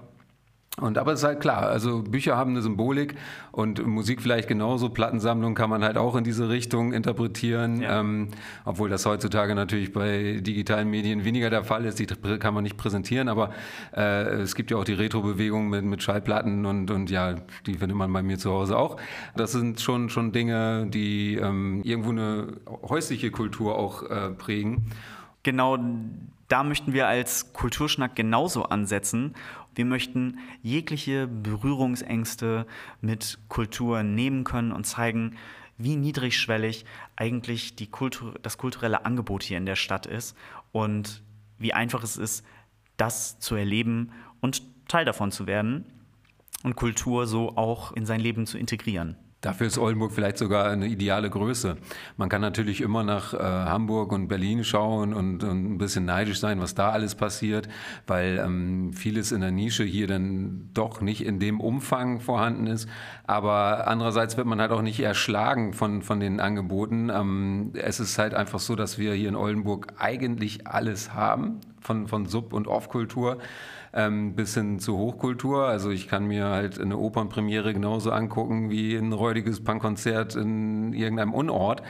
Und 0.81 0.97
aber 0.97 1.13
es 1.13 1.19
ist 1.19 1.25
halt 1.25 1.39
klar, 1.39 1.67
also 1.67 2.01
Bücher 2.01 2.35
haben 2.35 2.51
eine 2.51 2.63
Symbolik 2.63 3.13
und 3.51 3.85
Musik 3.85 4.23
vielleicht 4.23 4.47
genauso. 4.47 4.89
Plattensammlung 4.89 5.53
kann 5.53 5.69
man 5.69 5.83
halt 5.83 5.97
auch 5.97 6.15
in 6.15 6.23
diese 6.23 6.49
Richtung 6.49 6.93
interpretieren, 6.93 7.81
ja. 7.81 7.99
ähm, 7.99 8.29
obwohl 8.65 8.89
das 8.89 9.05
heutzutage 9.05 9.53
natürlich 9.53 9.93
bei 9.93 10.39
digitalen 10.41 10.89
Medien 10.89 11.25
weniger 11.25 11.51
der 11.51 11.63
Fall 11.63 11.85
ist. 11.85 11.99
Die 11.99 12.07
kann 12.07 12.55
man 12.55 12.63
nicht 12.63 12.75
präsentieren, 12.75 13.29
aber 13.29 13.51
äh, 13.95 14.23
es 14.41 14.55
gibt 14.55 14.71
ja 14.71 14.77
auch 14.77 14.83
die 14.83 14.93
Retro-Bewegung 14.93 15.69
mit, 15.69 15.85
mit 15.85 16.01
Schallplatten 16.01 16.65
und, 16.65 16.89
und 16.89 17.11
ja, 17.11 17.35
die 17.67 17.75
findet 17.75 17.95
man 17.95 18.11
bei 18.11 18.23
mir 18.23 18.39
zu 18.39 18.51
Hause 18.51 18.75
auch. 18.75 18.97
Das 19.35 19.51
sind 19.51 19.79
schon, 19.79 20.09
schon 20.09 20.31
Dinge, 20.31 20.87
die 20.87 21.35
ähm, 21.35 21.81
irgendwo 21.83 22.09
eine 22.09 22.47
häusliche 22.89 23.29
Kultur 23.29 23.77
auch 23.77 24.09
äh, 24.09 24.31
prägen. 24.31 24.87
Genau 25.43 25.77
da 26.53 26.63
möchten 26.63 26.93
wir 26.93 27.07
als 27.07 27.51
Kulturschnack 27.53 28.15
genauso 28.15 28.65
ansetzen 28.65 29.33
wir 29.75 29.85
möchten 29.85 30.39
jegliche 30.61 31.27
Berührungsängste 31.27 32.65
mit 33.01 33.39
Kultur 33.47 34.03
nehmen 34.03 34.43
können 34.43 34.71
und 34.71 34.85
zeigen, 34.85 35.35
wie 35.77 35.95
niedrigschwellig 35.95 36.85
eigentlich 37.15 37.75
Kultur, 37.91 38.35
das 38.41 38.57
kulturelle 38.57 39.05
Angebot 39.05 39.43
hier 39.43 39.57
in 39.57 39.65
der 39.65 39.75
Stadt 39.75 40.05
ist 40.05 40.37
und 40.71 41.23
wie 41.57 41.73
einfach 41.73 42.03
es 42.03 42.17
ist, 42.17 42.45
das 42.97 43.39
zu 43.39 43.55
erleben 43.55 44.11
und 44.41 44.63
Teil 44.87 45.05
davon 45.05 45.31
zu 45.31 45.47
werden 45.47 45.85
und 46.63 46.75
Kultur 46.75 47.25
so 47.25 47.57
auch 47.57 47.91
in 47.93 48.05
sein 48.05 48.19
Leben 48.19 48.45
zu 48.45 48.57
integrieren. 48.57 49.15
Dafür 49.43 49.67
ist 49.67 49.77
Oldenburg 49.77 50.13
vielleicht 50.13 50.37
sogar 50.37 50.69
eine 50.69 50.87
ideale 50.87 51.29
Größe. 51.29 51.75
Man 52.15 52.29
kann 52.29 52.39
natürlich 52.39 52.79
immer 52.79 53.03
nach 53.03 53.33
äh, 53.33 53.37
Hamburg 53.39 54.13
und 54.13 54.29
Berlin 54.29 54.63
schauen 54.63 55.13
und, 55.13 55.43
und, 55.43 55.73
ein 55.73 55.77
bisschen 55.77 56.05
neidisch 56.05 56.39
sein, 56.39 56.61
was 56.61 56.75
da 56.75 56.91
alles 56.91 57.15
passiert, 57.15 57.67
weil 58.07 58.41
ähm, 58.41 58.93
vieles 58.93 59.33
in 59.33 59.41
der 59.41 59.51
Nische 59.51 59.83
hier 59.83 60.07
dann 60.07 60.69
doch 60.73 61.01
nicht 61.01 61.25
in 61.25 61.39
dem 61.39 61.59
Umfang 61.59 62.21
vorhanden 62.21 62.67
ist. 62.67 62.87
Aber 63.25 63.85
andererseits 63.85 64.37
wird 64.37 64.47
man 64.47 64.61
halt 64.61 64.71
auch 64.71 64.81
nicht 64.81 65.01
erschlagen 65.01 65.73
von, 65.73 66.03
von 66.03 66.21
den 66.21 66.39
Angeboten. 66.39 67.09
Ähm, 67.09 67.71
es 67.73 67.99
ist 67.99 68.17
halt 68.17 68.33
einfach 68.33 68.59
so, 68.59 68.77
dass 68.77 68.97
wir 68.97 69.13
hier 69.13 69.27
in 69.27 69.35
Oldenburg 69.35 69.87
eigentlich 69.99 70.67
alles 70.67 71.13
haben 71.13 71.59
von, 71.81 72.07
von 72.07 72.27
Sub- 72.27 72.53
und 72.53 72.69
Off-Kultur 72.69 73.39
ähm, 73.93 74.35
bis 74.35 74.55
hin 74.55 74.79
zu 74.79 74.97
Hochkultur. 74.97 75.65
Also 75.65 75.91
ich 75.91 76.07
kann 76.07 76.25
mir 76.25 76.45
halt 76.45 76.79
eine 76.79 76.97
Opernpremiere 76.97 77.73
genauso 77.73 78.11
angucken 78.11 78.69
wie 78.69 78.95
ein 78.95 79.13
räudiges 79.13 79.63
Punkkonzert 79.63 80.35
in 80.35 80.93
irgendeinem 80.93 81.33
Unort. 81.33 81.83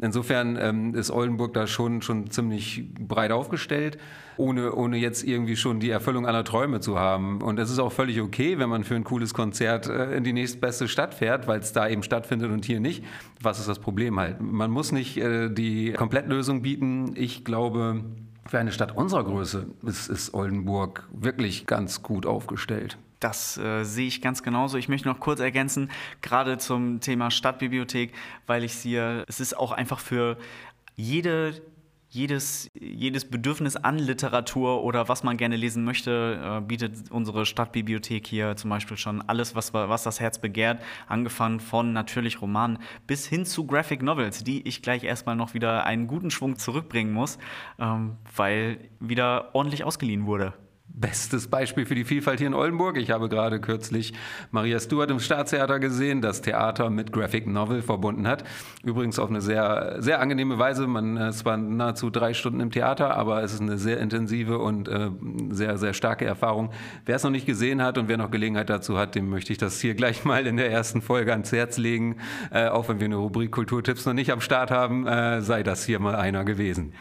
Insofern 0.00 0.56
ähm, 0.58 0.94
ist 0.94 1.10
Oldenburg 1.10 1.52
da 1.52 1.66
schon, 1.66 2.00
schon 2.00 2.30
ziemlich 2.30 2.88
breit 2.98 3.32
aufgestellt, 3.32 3.98
ohne, 4.38 4.72
ohne 4.72 4.96
jetzt 4.96 5.22
irgendwie 5.22 5.56
schon 5.56 5.78
die 5.78 5.90
Erfüllung 5.90 6.26
aller 6.26 6.44
Träume 6.44 6.80
zu 6.80 6.98
haben. 6.98 7.42
Und 7.42 7.58
es 7.58 7.70
ist 7.70 7.78
auch 7.78 7.92
völlig 7.92 8.22
okay, 8.22 8.58
wenn 8.58 8.70
man 8.70 8.84
für 8.84 8.94
ein 8.94 9.04
cooles 9.04 9.34
Konzert 9.34 9.86
äh, 9.86 10.16
in 10.16 10.24
die 10.24 10.32
nächstbeste 10.32 10.88
Stadt 10.88 11.12
fährt, 11.12 11.46
weil 11.46 11.60
es 11.60 11.74
da 11.74 11.86
eben 11.86 12.02
stattfindet 12.02 12.50
und 12.50 12.64
hier 12.64 12.80
nicht. 12.80 13.04
Was 13.42 13.58
ist 13.58 13.68
das 13.68 13.78
Problem 13.78 14.18
halt? 14.18 14.40
Man 14.40 14.70
muss 14.70 14.92
nicht 14.92 15.18
äh, 15.18 15.50
die 15.50 15.92
Komplettlösung 15.92 16.62
bieten. 16.62 17.12
Ich 17.14 17.44
glaube, 17.44 18.02
für 18.46 18.58
eine 18.58 18.72
Stadt 18.72 18.96
unserer 18.96 19.24
Größe 19.24 19.66
ist, 19.82 20.08
ist 20.08 20.34
Oldenburg 20.34 21.08
wirklich 21.12 21.66
ganz 21.66 22.02
gut 22.02 22.26
aufgestellt. 22.26 22.98
Das 23.20 23.58
äh, 23.58 23.84
sehe 23.84 24.06
ich 24.08 24.22
ganz 24.22 24.42
genauso. 24.42 24.78
Ich 24.78 24.88
möchte 24.88 25.06
noch 25.06 25.20
kurz 25.20 25.40
ergänzen, 25.40 25.90
gerade 26.22 26.56
zum 26.56 27.00
Thema 27.00 27.30
Stadtbibliothek, 27.30 28.12
weil 28.46 28.64
ich 28.64 28.74
sehe, 28.74 29.24
es 29.28 29.40
ist 29.40 29.56
auch 29.56 29.72
einfach 29.72 30.00
für 30.00 30.38
jede 30.96 31.60
jedes, 32.10 32.68
jedes 32.74 33.30
Bedürfnis 33.30 33.76
an 33.76 33.98
Literatur 33.98 34.82
oder 34.82 35.08
was 35.08 35.22
man 35.22 35.36
gerne 35.36 35.56
lesen 35.56 35.84
möchte, 35.84 36.58
äh, 36.58 36.60
bietet 36.60 37.10
unsere 37.10 37.46
Stadtbibliothek 37.46 38.26
hier 38.26 38.56
zum 38.56 38.70
Beispiel 38.70 38.96
schon 38.96 39.22
alles, 39.22 39.54
was, 39.54 39.72
was 39.72 40.02
das 40.02 40.18
Herz 40.18 40.40
begehrt, 40.40 40.82
angefangen 41.06 41.60
von 41.60 41.92
natürlich 41.92 42.42
Romanen 42.42 42.78
bis 43.06 43.26
hin 43.26 43.46
zu 43.46 43.64
Graphic 43.66 44.02
Novels, 44.02 44.42
die 44.42 44.66
ich 44.66 44.82
gleich 44.82 45.04
erstmal 45.04 45.36
noch 45.36 45.54
wieder 45.54 45.86
einen 45.86 46.08
guten 46.08 46.30
Schwung 46.30 46.56
zurückbringen 46.56 47.12
muss, 47.12 47.38
ähm, 47.78 48.16
weil 48.34 48.90
wieder 48.98 49.54
ordentlich 49.54 49.84
ausgeliehen 49.84 50.26
wurde 50.26 50.52
bestes 51.00 51.48
Beispiel 51.48 51.86
für 51.86 51.94
die 51.94 52.04
Vielfalt 52.04 52.38
hier 52.38 52.46
in 52.46 52.54
Oldenburg. 52.54 52.96
Ich 52.96 53.10
habe 53.10 53.28
gerade 53.28 53.60
kürzlich 53.60 54.12
Maria 54.50 54.78
Stuart 54.78 55.10
im 55.10 55.20
Staatstheater 55.20 55.78
gesehen, 55.78 56.20
das 56.20 56.42
Theater 56.42 56.90
mit 56.90 57.12
Graphic 57.12 57.46
Novel 57.46 57.82
verbunden 57.82 58.28
hat. 58.28 58.44
Übrigens 58.84 59.18
auf 59.18 59.30
eine 59.30 59.40
sehr, 59.40 59.96
sehr 60.00 60.20
angenehme 60.20 60.58
Weise. 60.58 60.86
Man, 60.86 61.16
es 61.16 61.44
waren 61.44 61.76
nahezu 61.76 62.10
drei 62.10 62.34
Stunden 62.34 62.60
im 62.60 62.70
Theater, 62.70 63.16
aber 63.16 63.42
es 63.42 63.54
ist 63.54 63.62
eine 63.62 63.78
sehr 63.78 63.98
intensive 63.98 64.58
und 64.58 64.88
äh, 64.88 65.10
sehr, 65.50 65.78
sehr 65.78 65.94
starke 65.94 66.24
Erfahrung. 66.24 66.70
Wer 67.06 67.16
es 67.16 67.22
noch 67.22 67.30
nicht 67.30 67.46
gesehen 67.46 67.82
hat 67.82 67.96
und 67.98 68.08
wer 68.08 68.16
noch 68.16 68.30
Gelegenheit 68.30 68.70
dazu 68.70 68.98
hat, 68.98 69.14
dem 69.14 69.30
möchte 69.30 69.52
ich 69.52 69.58
das 69.58 69.80
hier 69.80 69.94
gleich 69.94 70.24
mal 70.24 70.46
in 70.46 70.56
der 70.56 70.70
ersten 70.70 71.02
Folge 71.02 71.32
ans 71.32 71.52
Herz 71.52 71.78
legen. 71.78 72.16
Äh, 72.50 72.68
auch 72.68 72.88
wenn 72.88 73.00
wir 73.00 73.06
eine 73.06 73.16
Rubrik 73.16 73.50
Kulturtipps 73.50 74.04
noch 74.04 74.14
nicht 74.14 74.30
am 74.30 74.40
Start 74.40 74.70
haben, 74.70 75.06
äh, 75.06 75.40
sei 75.40 75.62
das 75.62 75.84
hier 75.84 75.98
mal 75.98 76.16
einer 76.16 76.44
gewesen. 76.44 76.92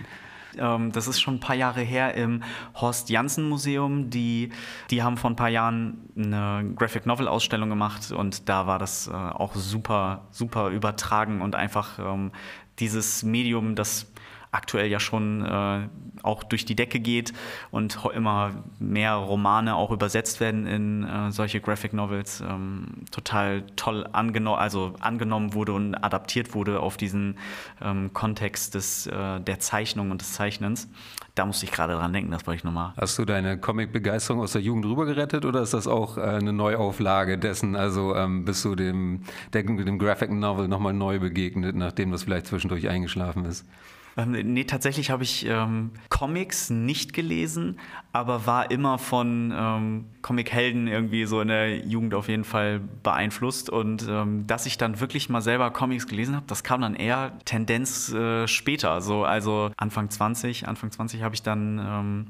Ähm, 0.58 0.91
das 0.91 1.08
ist 1.08 1.20
schon 1.20 1.36
ein 1.36 1.39
paar 1.39 1.56
Jahre 1.56 1.82
her 1.82 2.15
im 2.15 2.44
Horst 2.75 3.10
Janssen 3.10 3.48
Museum. 3.48 4.10
Die, 4.10 4.51
die 4.89 5.03
haben 5.03 5.18
vor 5.18 5.29
ein 5.29 5.36
paar 5.36 5.50
Jahren 5.50 6.10
eine 6.18 6.74
Graphic 6.75 7.06
Novel 7.06 7.27
Ausstellung 7.27 7.70
gemacht 7.70 8.12
und 8.12 8.50
da 8.50 8.68
war 8.68 8.79
das 8.79 9.08
äh, 9.08 9.12
auch 9.12 9.56
super, 9.56 10.27
super 10.32 10.70
übertragen 10.70 11.41
und 11.41 11.56
einfach 11.56 12.00
ähm, 12.00 12.32
dieses 12.79 13.24
Medium, 13.24 13.75
das 13.75 14.12
aktuell 14.51 14.88
ja 14.88 15.00
schon 15.00 15.46
äh, 15.46 15.88
auch 16.24 16.44
durch 16.44 16.65
die 16.65 16.75
Decke 16.75 17.00
geht 17.00 17.34
und 17.72 18.00
immer 18.13 18.63
mehr 18.79 19.13
Romane 19.13 19.75
auch 19.75 19.91
übersetzt 19.91 20.39
werden 20.39 20.65
in 20.65 21.03
äh, 21.03 21.32
solche 21.32 21.62
Graphic 21.62 21.94
Novels, 21.94 22.41
ähm, 22.41 23.06
total 23.12 23.63
toll 23.75 24.08
angeno 24.12 24.56
also 24.56 24.94
angenommen 25.00 25.53
wurde 25.53 25.74
und 25.74 25.96
adaptiert 25.96 26.53
wurde 26.53 26.79
auf 26.79 26.98
diesen 26.98 27.38
ähm, 27.82 28.12
Kontext 28.13 28.75
des, 28.75 29.08
äh, 29.08 29.39
der 29.39 29.60
Zeichnung 29.60 30.12
und 30.12 30.22
des 30.22 30.34
Zeichnens. 30.34 30.89
Da 31.36 31.46
musste 31.46 31.65
ich 31.65 31.72
gerade 31.72 31.94
dran 31.94 32.12
denken, 32.12 32.32
das 32.32 32.46
wollte 32.48 32.58
ich 32.58 32.63
nochmal. 32.63 32.94
Hast 32.98 33.18
du 33.18 33.25
deine 33.25 33.58
Comic-Begeisterung 33.60 34.41
aus 34.41 34.53
der 34.53 34.62
Jugend 34.62 34.86
rübergerettet 34.86 35.46
oder 35.46 35.62
ist 35.62 35.74
das 35.74 35.88
auch 35.88 36.18
äh, 36.18 36.22
eine 36.22 36.53
Neuauflage 36.53 37.38
dessen? 37.38 37.75
Also 37.75 38.15
ähm, 38.15 38.46
bist 38.46 38.65
du 38.65 38.75
dem, 38.75 39.24
dem 39.53 40.00
Graphic 40.00 40.32
Novel 40.32 40.68
nochmal 40.68 40.94
neu 40.94 41.20
begegnet, 41.20 41.75
nachdem 41.75 42.12
das 42.12 42.24
vielleicht 42.24 42.48
zwischendurch 42.48 42.89
eingeschlafen 42.89 43.46
ist? 43.46 43.65
Ähm, 44.19 44.31
nee, 44.31 44.65
tatsächlich 44.65 45.11
habe 45.11 45.23
ich 45.23 45.45
ähm, 45.45 45.91
Comics 46.09 46.69
nicht 46.69 47.13
gelesen, 47.13 47.79
aber 48.11 48.45
war 48.45 48.69
immer 48.69 48.97
von 48.97 49.53
ähm, 49.55 50.05
Comic-Helden 50.21 50.88
irgendwie 50.88 51.25
so 51.25 51.39
in 51.39 51.47
der 51.47 51.85
Jugend 51.85 52.13
auf 52.13 52.27
jeden 52.27 52.43
Fall 52.43 52.81
beeinflusst. 53.01 53.69
Und 53.69 54.05
ähm, 54.09 54.45
dass 54.45 54.65
ich 54.65 54.77
dann 54.77 54.99
wirklich 54.99 55.29
mal 55.29 55.41
selber 55.41 55.71
Comics 55.71 56.05
gelesen 56.07 56.35
habe, 56.35 56.45
das 56.47 56.63
kam 56.63 56.81
dann 56.81 56.95
eher 56.95 57.38
Tendenz 57.45 58.11
äh, 58.11 58.45
später. 58.47 58.99
So, 58.99 59.23
also 59.23 59.71
Anfang 59.77 60.09
20, 60.09 60.67
Anfang 60.67 60.91
20 60.91 61.23
habe 61.23 61.35
ich 61.35 61.41
dann 61.41 61.79
ähm, 61.79 62.25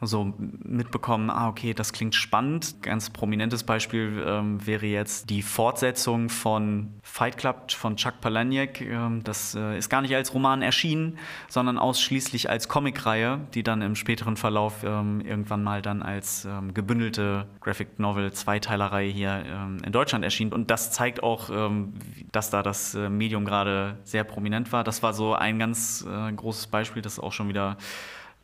so 0.00 0.34
mitbekommen, 0.38 1.30
ah, 1.30 1.48
okay, 1.48 1.74
das 1.74 1.92
klingt 1.92 2.14
spannend. 2.14 2.82
Ganz 2.82 3.10
prominentes 3.10 3.64
Beispiel 3.64 4.24
ähm, 4.26 4.64
wäre 4.64 4.86
jetzt 4.86 5.30
die 5.30 5.42
Fortsetzung 5.42 6.28
von 6.28 6.94
Fight 7.02 7.36
Club 7.36 7.72
von 7.72 7.96
Chuck 7.96 8.20
Palahniuk. 8.20 8.80
Ähm, 8.80 9.24
das 9.24 9.54
äh, 9.54 9.76
ist 9.76 9.88
gar 9.88 10.02
nicht 10.02 10.14
als 10.14 10.32
Roman 10.34 10.62
erschienen, 10.62 11.18
sondern 11.48 11.78
ausschließlich 11.78 12.48
als 12.48 12.68
Comicreihe, 12.68 13.40
die 13.54 13.62
dann 13.62 13.82
im 13.82 13.96
späteren 13.96 14.36
Verlauf 14.36 14.84
ähm, 14.84 15.20
irgendwann 15.20 15.64
mal 15.64 15.82
dann 15.82 16.02
als 16.02 16.44
ähm, 16.44 16.74
gebündelte 16.74 17.46
Graphic 17.60 17.98
Novel 17.98 18.32
Zweiteilerreihe 18.32 19.10
hier 19.10 19.44
ähm, 19.46 19.78
in 19.84 19.92
Deutschland 19.92 20.24
erschien. 20.24 20.52
Und 20.52 20.70
das 20.70 20.92
zeigt 20.92 21.22
auch, 21.22 21.50
ähm, 21.50 21.94
dass 22.30 22.50
da 22.50 22.62
das 22.62 22.94
äh, 22.94 23.08
Medium 23.08 23.44
gerade 23.44 23.98
sehr 24.04 24.24
prominent 24.24 24.72
war. 24.72 24.84
Das 24.84 25.02
war 25.02 25.12
so 25.12 25.34
ein 25.34 25.58
ganz 25.58 26.06
äh, 26.08 26.32
großes 26.32 26.68
Beispiel, 26.68 27.02
das 27.02 27.18
auch 27.18 27.32
schon 27.32 27.48
wieder 27.48 27.76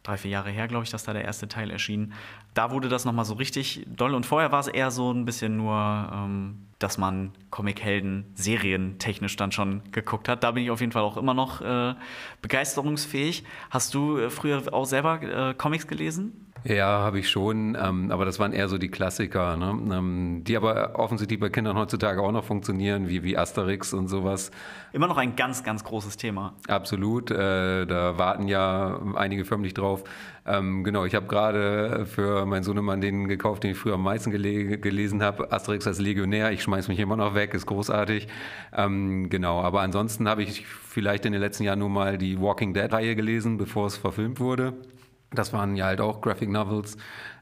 drei, 0.05 0.19
vier 0.19 0.31
Jahre 0.31 0.51
her, 0.51 0.69
glaube 0.69 0.85
ich, 0.85 0.91
dass 0.91 1.03
da 1.03 1.13
der 1.13 1.25
erste 1.25 1.49
Teil 1.49 1.71
erschien. 1.71 2.13
Da 2.53 2.71
wurde 2.71 2.89
das 2.89 3.05
nochmal 3.05 3.25
so 3.25 3.35
richtig 3.35 3.85
doll. 3.89 4.15
Und 4.15 4.27
vorher 4.27 4.53
war 4.53 4.61
es 4.61 4.69
eher 4.69 4.93
so 4.93 5.11
ein 5.11 5.25
bisschen 5.25 5.57
nur, 5.57 5.75
ähm, 5.75 6.67
dass 6.79 6.99
man 6.99 7.33
Comichelden 7.51 8.27
serientechnisch 8.35 9.37
dann 9.37 9.51
schon 9.51 9.83
geguckt 9.91 10.29
hat. 10.29 10.45
Da 10.45 10.53
bin 10.53 10.63
ich 10.63 10.71
auf 10.71 10.81
jeden 10.81 10.93
Fall 10.93 11.03
auch 11.03 11.17
immer 11.17 11.35
noch 11.35 11.63
äh, 11.63 11.95
begeisterungsfähig. 12.43 13.45
Hast 13.71 13.95
du 13.95 14.19
äh, 14.19 14.31
früher 14.31 14.63
auch 14.73 14.85
selber 14.85 15.23
äh, 15.23 15.55
Comics 15.55 15.87
gelesen? 15.87 16.53
Ja, 16.67 16.87
habe 16.87 17.19
ich 17.19 17.29
schon, 17.29 17.77
ähm, 17.79 18.11
aber 18.11 18.25
das 18.25 18.39
waren 18.39 18.55
eher 18.55 18.69
so 18.69 18.79
die 18.79 18.89
Klassiker, 18.89 19.59
ne? 19.59 19.95
ähm, 19.95 20.45
die 20.45 20.57
aber 20.57 20.99
offensichtlich 20.99 21.39
bei 21.39 21.51
Kindern 21.51 21.77
heutzutage 21.77 22.23
auch 22.23 22.33
noch 22.33 22.45
funktionieren, 22.45 23.07
wie, 23.07 23.23
wie 23.23 23.37
Asterix 23.37 23.93
und 23.93 24.09
sowas. 24.09 24.51
Immer 24.95 25.07
noch 25.07 25.19
ein 25.19 25.37
ganz, 25.37 25.63
ganz 25.63 25.85
großes 25.85 26.17
Thema. 26.17 26.55
Absolut, 26.67 27.31
äh, 27.31 27.85
da 27.85 28.17
warten 28.17 28.49
ja 28.49 28.99
einige 29.15 29.45
förmlich 29.45 29.75
drauf. 29.75 30.05
Ähm, 30.47 30.85
genau, 30.85 31.05
ich 31.05 31.15
habe 31.15 31.27
gerade 31.27 32.07
für 32.07 32.47
meinen 32.47 32.63
Sohnemann 32.63 33.03
den 33.03 33.29
gekauft, 33.29 33.63
den 33.63 33.73
ich 33.73 33.77
früher 33.77 33.95
am 33.95 34.03
meisten 34.03 34.31
gele 34.31 34.79
gelesen 34.79 35.23
habe, 35.23 35.53
Asterix 35.53 35.87
als 35.87 36.01
Legionär. 36.01 36.51
Ich 36.53 36.63
schmeiß 36.63 36.89
mich 36.89 36.99
immer 36.99 37.17
noch 37.17 37.35
weg, 37.35 37.53
ist 37.53 37.67
großartig. 37.67 38.27
Ähm, 38.75 39.29
genau, 39.29 39.61
aber 39.61 39.83
ansonsten 39.83 40.29
habe 40.29 40.43
ich 40.43 40.65
vielleicht 40.67 41.27
in 41.27 41.33
den 41.33 41.43
letzten 41.43 41.65
Jahren 41.65 41.81
nur 41.81 41.91
mal 41.91 42.17
die 42.17 42.41
Walking 42.41 42.73
Dead-Reihe 42.73 43.17
gelesen, 43.17 43.59
bevor 43.59 43.87
es 43.87 43.99
verfilmt 43.99 44.41
wurde. 44.41 44.73
Das 45.35 45.53
waren 45.53 45.77
ja 45.77 45.87
halt 45.87 46.01
auch 46.01 46.21
Graphic 46.21 46.49
Novels. 46.49 46.97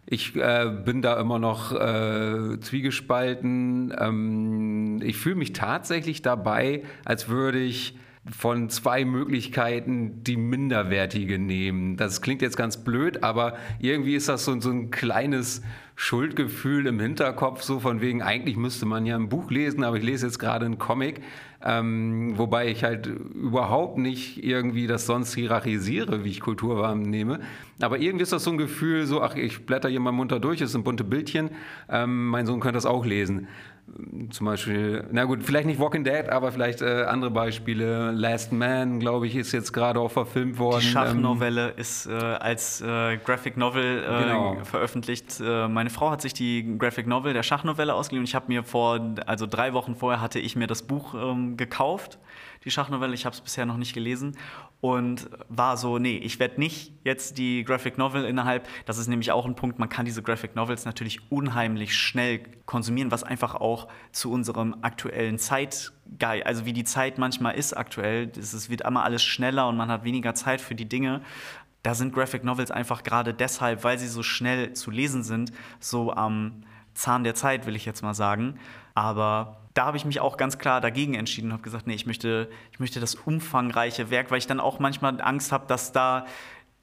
Ich 0.06 0.34
äh, 0.36 0.70
bin 0.84 1.00
da 1.00 1.18
immer 1.20 1.38
noch 1.38 1.72
äh, 1.72 2.58
zwiegespalten. 2.60 3.94
Ähm, 3.98 5.00
ich 5.02 5.16
fühle 5.16 5.36
mich 5.36 5.52
tatsächlich 5.52 6.22
dabei, 6.22 6.82
als 7.04 7.28
würde 7.28 7.60
ich 7.60 7.96
von 8.30 8.68
zwei 8.68 9.04
Möglichkeiten 9.04 10.22
die 10.22 10.36
minderwertige 10.36 11.38
nehmen. 11.38 11.96
Das 11.96 12.20
klingt 12.22 12.42
jetzt 12.42 12.56
ganz 12.56 12.84
blöd, 12.84 13.24
aber 13.24 13.56
irgendwie 13.80 14.14
ist 14.14 14.28
das 14.28 14.44
so, 14.44 14.60
so 14.60 14.70
ein 14.70 14.90
kleines 14.90 15.62
Schuldgefühl 15.94 16.86
im 16.86 16.98
Hinterkopf, 16.98 17.62
so 17.62 17.80
von 17.80 18.00
wegen, 18.00 18.22
eigentlich 18.22 18.56
müsste 18.56 18.86
man 18.86 19.06
ja 19.06 19.16
ein 19.16 19.28
Buch 19.28 19.50
lesen, 19.50 19.84
aber 19.84 19.96
ich 19.98 20.02
lese 20.02 20.26
jetzt 20.26 20.38
gerade 20.38 20.66
einen 20.66 20.78
Comic. 20.78 21.20
Ähm, 21.64 22.36
wobei 22.36 22.68
ich 22.68 22.82
halt 22.82 23.06
überhaupt 23.06 23.96
nicht 23.96 24.42
irgendwie 24.42 24.88
das 24.88 25.06
sonst 25.06 25.34
hierarchisiere, 25.34 26.24
wie 26.24 26.30
ich 26.30 26.40
Kultur 26.40 26.78
wahrnehme. 26.78 27.38
Aber 27.80 27.98
irgendwie 27.98 28.24
ist 28.24 28.32
das 28.32 28.42
so 28.42 28.50
ein 28.50 28.58
Gefühl, 28.58 29.06
so, 29.06 29.22
ach, 29.22 29.36
ich 29.36 29.64
blätter 29.64 29.88
hier 29.88 30.00
mal 30.00 30.10
munter 30.10 30.40
durch, 30.40 30.60
es 30.60 30.72
sind 30.72 30.84
bunte 30.84 31.04
Bildchen, 31.04 31.50
ähm, 31.88 32.26
mein 32.28 32.46
Sohn 32.46 32.58
könnte 32.58 32.78
das 32.78 32.86
auch 32.86 33.06
lesen 33.06 33.46
zum 34.30 34.46
Beispiel, 34.46 35.04
na 35.10 35.24
gut, 35.24 35.42
vielleicht 35.42 35.66
nicht 35.66 35.78
Walking 35.78 36.04
Dead, 36.04 36.28
aber 36.28 36.52
vielleicht 36.52 36.80
äh, 36.80 37.04
andere 37.04 37.30
Beispiele. 37.30 38.12
Last 38.12 38.52
Man, 38.52 39.00
glaube 39.00 39.26
ich, 39.26 39.36
ist 39.36 39.52
jetzt 39.52 39.72
gerade 39.72 40.00
auch 40.00 40.10
verfilmt 40.10 40.58
worden. 40.58 40.80
Die 40.80 40.86
Schachnovelle 40.86 41.70
ähm, 41.70 41.74
ist 41.76 42.06
äh, 42.06 42.12
als 42.12 42.80
äh, 42.80 43.18
Graphic 43.18 43.56
Novel 43.56 44.02
äh, 44.02 44.22
genau. 44.22 44.56
veröffentlicht. 44.64 45.40
Äh, 45.40 45.68
meine 45.68 45.90
Frau 45.90 46.10
hat 46.10 46.22
sich 46.22 46.32
die 46.32 46.78
Graphic 46.78 47.06
Novel 47.06 47.34
der 47.34 47.42
Schachnovelle 47.42 47.94
ausgeliehen 47.94 48.22
und 48.22 48.28
ich 48.28 48.34
habe 48.34 48.46
mir 48.48 48.62
vor, 48.64 49.00
also 49.26 49.46
drei 49.46 49.74
Wochen 49.74 49.94
vorher 49.94 50.20
hatte 50.20 50.38
ich 50.38 50.56
mir 50.56 50.66
das 50.66 50.82
Buch 50.82 51.14
ähm, 51.14 51.56
gekauft 51.56 52.18
die 52.64 52.70
Schachnovelle. 52.70 53.14
Ich 53.14 53.24
habe 53.24 53.34
es 53.34 53.40
bisher 53.40 53.66
noch 53.66 53.76
nicht 53.76 53.92
gelesen 53.92 54.36
und 54.80 55.30
war 55.48 55.76
so, 55.76 55.98
nee, 55.98 56.16
ich 56.16 56.40
werde 56.40 56.58
nicht 56.58 56.92
jetzt 57.04 57.38
die 57.38 57.64
Graphic 57.64 57.98
Novel 57.98 58.24
innerhalb, 58.24 58.68
das 58.84 58.98
ist 58.98 59.06
nämlich 59.06 59.30
auch 59.30 59.46
ein 59.46 59.54
Punkt, 59.54 59.78
man 59.78 59.88
kann 59.88 60.04
diese 60.04 60.22
Graphic 60.22 60.56
Novels 60.56 60.84
natürlich 60.84 61.30
unheimlich 61.30 61.96
schnell 61.96 62.40
konsumieren, 62.66 63.12
was 63.12 63.22
einfach 63.22 63.54
auch 63.54 63.86
zu 64.10 64.32
unserem 64.32 64.76
aktuellen 64.82 65.38
Zeitgeist, 65.38 66.46
also 66.46 66.66
wie 66.66 66.72
die 66.72 66.84
Zeit 66.84 67.16
manchmal 67.18 67.54
ist 67.54 67.74
aktuell, 67.76 68.32
es 68.36 68.68
wird 68.70 68.80
immer 68.80 69.04
alles 69.04 69.22
schneller 69.22 69.68
und 69.68 69.76
man 69.76 69.88
hat 69.88 70.04
weniger 70.04 70.34
Zeit 70.34 70.60
für 70.60 70.74
die 70.74 70.88
Dinge. 70.88 71.22
Da 71.84 71.94
sind 71.94 72.12
Graphic 72.12 72.44
Novels 72.44 72.70
einfach 72.70 73.02
gerade 73.02 73.34
deshalb, 73.34 73.82
weil 73.82 73.98
sie 73.98 74.06
so 74.08 74.22
schnell 74.22 74.72
zu 74.72 74.90
lesen 74.90 75.22
sind, 75.24 75.52
so 75.80 76.12
am 76.12 76.64
Zahn 76.94 77.24
der 77.24 77.34
Zeit, 77.34 77.66
will 77.66 77.74
ich 77.76 77.84
jetzt 77.84 78.02
mal 78.02 78.14
sagen. 78.14 78.58
Aber 78.94 79.61
da 79.74 79.86
habe 79.86 79.96
ich 79.96 80.04
mich 80.04 80.20
auch 80.20 80.36
ganz 80.36 80.58
klar 80.58 80.80
dagegen 80.80 81.14
entschieden 81.14 81.48
und 81.48 81.52
habe 81.54 81.62
gesagt, 81.62 81.86
nee, 81.86 81.94
ich 81.94 82.06
möchte, 82.06 82.50
ich 82.72 82.80
möchte 82.80 83.00
das 83.00 83.14
umfangreiche 83.14 84.10
Werk, 84.10 84.30
weil 84.30 84.38
ich 84.38 84.46
dann 84.46 84.60
auch 84.60 84.78
manchmal 84.78 85.20
Angst 85.20 85.52
habe, 85.52 85.66
dass 85.66 85.92
da 85.92 86.26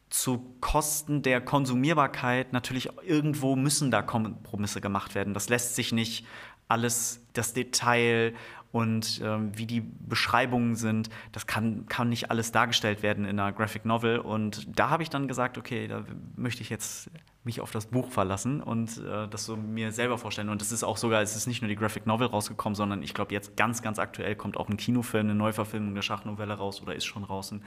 zu 0.09 0.55
Kosten 0.59 1.21
der 1.21 1.39
Konsumierbarkeit 1.39 2.51
natürlich 2.51 2.89
irgendwo 3.03 3.55
müssen 3.55 3.91
da 3.91 4.01
Kompromisse 4.01 4.81
gemacht 4.81 5.13
werden. 5.13 5.33
Das 5.35 5.49
lässt 5.49 5.75
sich 5.75 5.91
nicht 5.91 6.25
alles, 6.67 7.23
das 7.33 7.53
Detail 7.53 8.33
und 8.71 9.21
ähm, 9.23 9.51
wie 9.57 9.65
die 9.65 9.81
Beschreibungen 9.81 10.75
sind, 10.75 11.09
das 11.31 11.47
kann, 11.47 11.87
kann 11.87 12.09
nicht 12.09 12.29
alles 12.29 12.51
dargestellt 12.51 13.01
werden 13.01 13.25
in 13.25 13.39
einer 13.39 13.51
Graphic 13.51 13.85
Novel. 13.85 14.19
Und 14.19 14.67
da 14.79 14.89
habe 14.89 15.01
ich 15.01 15.09
dann 15.09 15.27
gesagt, 15.27 15.57
okay, 15.57 15.87
da 15.87 16.03
möchte 16.35 16.61
ich 16.61 16.69
jetzt 16.69 17.09
mich 17.43 17.61
auf 17.61 17.71
das 17.71 17.85
Buch 17.85 18.11
verlassen 18.11 18.61
und 18.61 18.97
äh, 18.97 19.27
das 19.27 19.45
so 19.45 19.55
mir 19.55 19.91
selber 19.91 20.17
vorstellen. 20.17 20.49
Und 20.49 20.61
es 20.61 20.71
ist 20.71 20.83
auch 20.83 20.97
sogar, 20.97 21.21
es 21.21 21.35
ist 21.35 21.47
nicht 21.47 21.61
nur 21.61 21.69
die 21.69 21.75
Graphic 21.75 22.05
Novel 22.05 22.27
rausgekommen, 22.27 22.75
sondern 22.75 23.01
ich 23.01 23.13
glaube, 23.13 23.33
jetzt 23.33 23.55
ganz, 23.55 23.81
ganz 23.81 23.97
aktuell 23.97 24.35
kommt 24.35 24.57
auch 24.57 24.69
ein 24.69 24.77
Kinofilm, 24.77 25.27
eine 25.27 25.35
Neuverfilmung 25.35 25.95
der 25.95 26.01
Schachnovelle 26.01 26.53
raus 26.53 26.81
oder 26.81 26.95
ist 26.95 27.05
schon 27.05 27.23
draußen. 27.23 27.63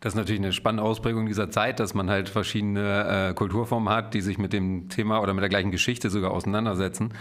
Das 0.00 0.14
ist 0.14 0.16
natürlich 0.16 0.40
eine 0.40 0.52
spannende 0.52 0.82
Ausprägung 0.82 1.26
dieser 1.26 1.50
Zeit, 1.50 1.78
dass 1.78 1.92
man 1.92 2.08
halt 2.08 2.30
verschiedene 2.30 3.30
äh, 3.30 3.34
Kulturformen 3.34 3.92
hat, 3.92 4.14
die 4.14 4.22
sich 4.22 4.38
mit 4.38 4.52
dem 4.54 4.88
Thema 4.88 5.20
oder 5.20 5.34
mit 5.34 5.42
der 5.42 5.50
gleichen 5.50 5.70
Geschichte 5.70 6.08
sogar 6.08 6.30
auseinandersetzen. 6.30 7.12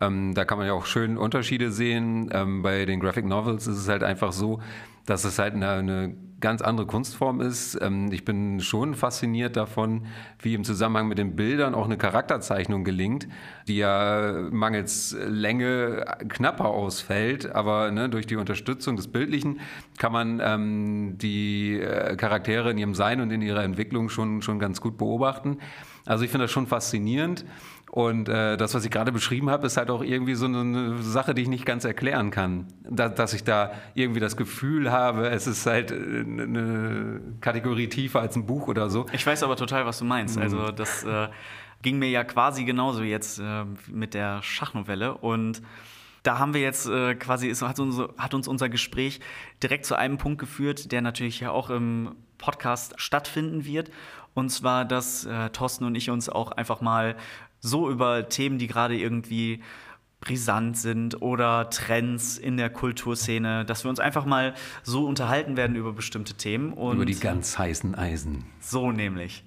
Ähm, 0.00 0.34
da 0.34 0.44
kann 0.44 0.58
man 0.58 0.66
ja 0.66 0.72
auch 0.72 0.86
schön 0.86 1.16
Unterschiede 1.16 1.70
sehen. 1.70 2.30
Ähm, 2.32 2.62
bei 2.62 2.86
den 2.86 2.98
Graphic 2.98 3.24
Novels 3.24 3.68
ist 3.68 3.78
es 3.78 3.88
halt 3.88 4.02
einfach 4.02 4.32
so, 4.32 4.60
dass 5.06 5.24
es 5.24 5.38
halt 5.38 5.54
eine, 5.54 5.70
eine 5.70 6.16
ganz 6.44 6.60
andere 6.60 6.86
Kunstform 6.86 7.40
ist. 7.40 7.78
Ähm, 7.80 8.12
ich 8.12 8.26
bin 8.26 8.60
schon 8.60 8.94
fasziniert 8.94 9.56
davon, 9.56 10.04
wie 10.40 10.52
im 10.52 10.62
Zusammenhang 10.62 11.08
mit 11.08 11.16
den 11.16 11.36
Bildern 11.36 11.74
auch 11.74 11.86
eine 11.86 11.96
Charakterzeichnung 11.96 12.84
gelingt, 12.84 13.26
die 13.66 13.78
ja 13.78 14.46
mangels 14.50 15.16
Länge 15.18 16.04
knapper 16.28 16.66
ausfällt, 16.66 17.50
aber 17.54 17.90
ne, 17.90 18.10
durch 18.10 18.26
die 18.26 18.36
Unterstützung 18.36 18.96
des 18.96 19.08
Bildlichen 19.08 19.60
kann 19.96 20.12
man 20.12 20.40
ähm, 20.44 21.16
die 21.16 21.80
äh, 21.80 22.14
Charaktere 22.16 22.72
in 22.72 22.76
ihrem 22.76 22.94
Sein 22.94 23.22
und 23.22 23.30
in 23.30 23.40
ihrer 23.40 23.64
Entwicklung 23.64 24.10
schon, 24.10 24.42
schon 24.42 24.58
ganz 24.58 24.82
gut 24.82 24.98
beobachten. 24.98 25.56
Also 26.04 26.24
ich 26.24 26.30
finde 26.30 26.44
das 26.44 26.50
schon 26.50 26.66
faszinierend. 26.66 27.46
Und 27.94 28.28
äh, 28.28 28.56
das, 28.56 28.74
was 28.74 28.84
ich 28.84 28.90
gerade 28.90 29.12
beschrieben 29.12 29.50
habe, 29.50 29.68
ist 29.68 29.76
halt 29.76 29.88
auch 29.88 30.02
irgendwie 30.02 30.34
so 30.34 30.46
eine 30.46 31.00
Sache, 31.00 31.32
die 31.32 31.42
ich 31.42 31.48
nicht 31.48 31.64
ganz 31.64 31.84
erklären 31.84 32.32
kann. 32.32 32.66
Da, 32.82 33.08
dass 33.08 33.34
ich 33.34 33.44
da 33.44 33.70
irgendwie 33.94 34.18
das 34.18 34.36
Gefühl 34.36 34.90
habe, 34.90 35.28
es 35.28 35.46
ist 35.46 35.64
halt 35.64 35.92
äh, 35.92 35.94
eine 35.94 37.20
Kategorie 37.40 37.88
tiefer 37.88 38.20
als 38.20 38.34
ein 38.34 38.46
Buch 38.46 38.66
oder 38.66 38.90
so. 38.90 39.06
Ich 39.12 39.24
weiß 39.24 39.44
aber 39.44 39.54
total, 39.54 39.86
was 39.86 40.00
du 40.00 40.04
meinst. 40.04 40.34
Mhm. 40.34 40.42
Also 40.42 40.72
das 40.72 41.04
äh, 41.04 41.28
ging 41.82 42.00
mir 42.00 42.08
ja 42.08 42.24
quasi 42.24 42.64
genauso 42.64 43.04
jetzt 43.04 43.38
äh, 43.38 43.64
mit 43.86 44.14
der 44.14 44.42
Schachnovelle. 44.42 45.14
Und 45.14 45.62
da 46.24 46.40
haben 46.40 46.52
wir 46.52 46.62
jetzt 46.62 46.88
äh, 46.88 47.14
quasi, 47.14 47.46
ist, 47.46 47.62
hat, 47.62 47.78
uns, 47.78 48.00
hat 48.18 48.34
uns 48.34 48.48
unser 48.48 48.68
Gespräch 48.68 49.20
direkt 49.62 49.86
zu 49.86 49.94
einem 49.94 50.18
Punkt 50.18 50.40
geführt, 50.40 50.90
der 50.90 51.00
natürlich 51.00 51.38
ja 51.38 51.52
auch 51.52 51.70
im 51.70 52.16
Podcast 52.38 52.94
stattfinden 52.96 53.64
wird. 53.64 53.92
Und 54.34 54.48
zwar, 54.50 54.84
dass 54.84 55.26
äh, 55.26 55.50
Thorsten 55.50 55.84
und 55.84 55.94
ich 55.94 56.10
uns 56.10 56.28
auch 56.28 56.50
einfach 56.50 56.80
mal 56.80 57.14
so 57.64 57.90
über 57.90 58.28
Themen, 58.28 58.58
die 58.58 58.66
gerade 58.66 58.96
irgendwie 58.96 59.62
brisant 60.20 60.76
sind 60.76 61.20
oder 61.22 61.70
Trends 61.70 62.38
in 62.38 62.56
der 62.56 62.70
Kulturszene, 62.70 63.64
dass 63.64 63.84
wir 63.84 63.88
uns 63.88 64.00
einfach 64.00 64.26
mal 64.26 64.54
so 64.82 65.06
unterhalten 65.06 65.56
werden 65.56 65.74
über 65.74 65.92
bestimmte 65.92 66.34
Themen. 66.34 66.72
Und 66.72 66.96
über 66.96 67.06
die 67.06 67.18
ganz 67.18 67.58
heißen 67.58 67.94
Eisen. 67.94 68.44
So 68.60 68.92
nämlich. 68.92 69.44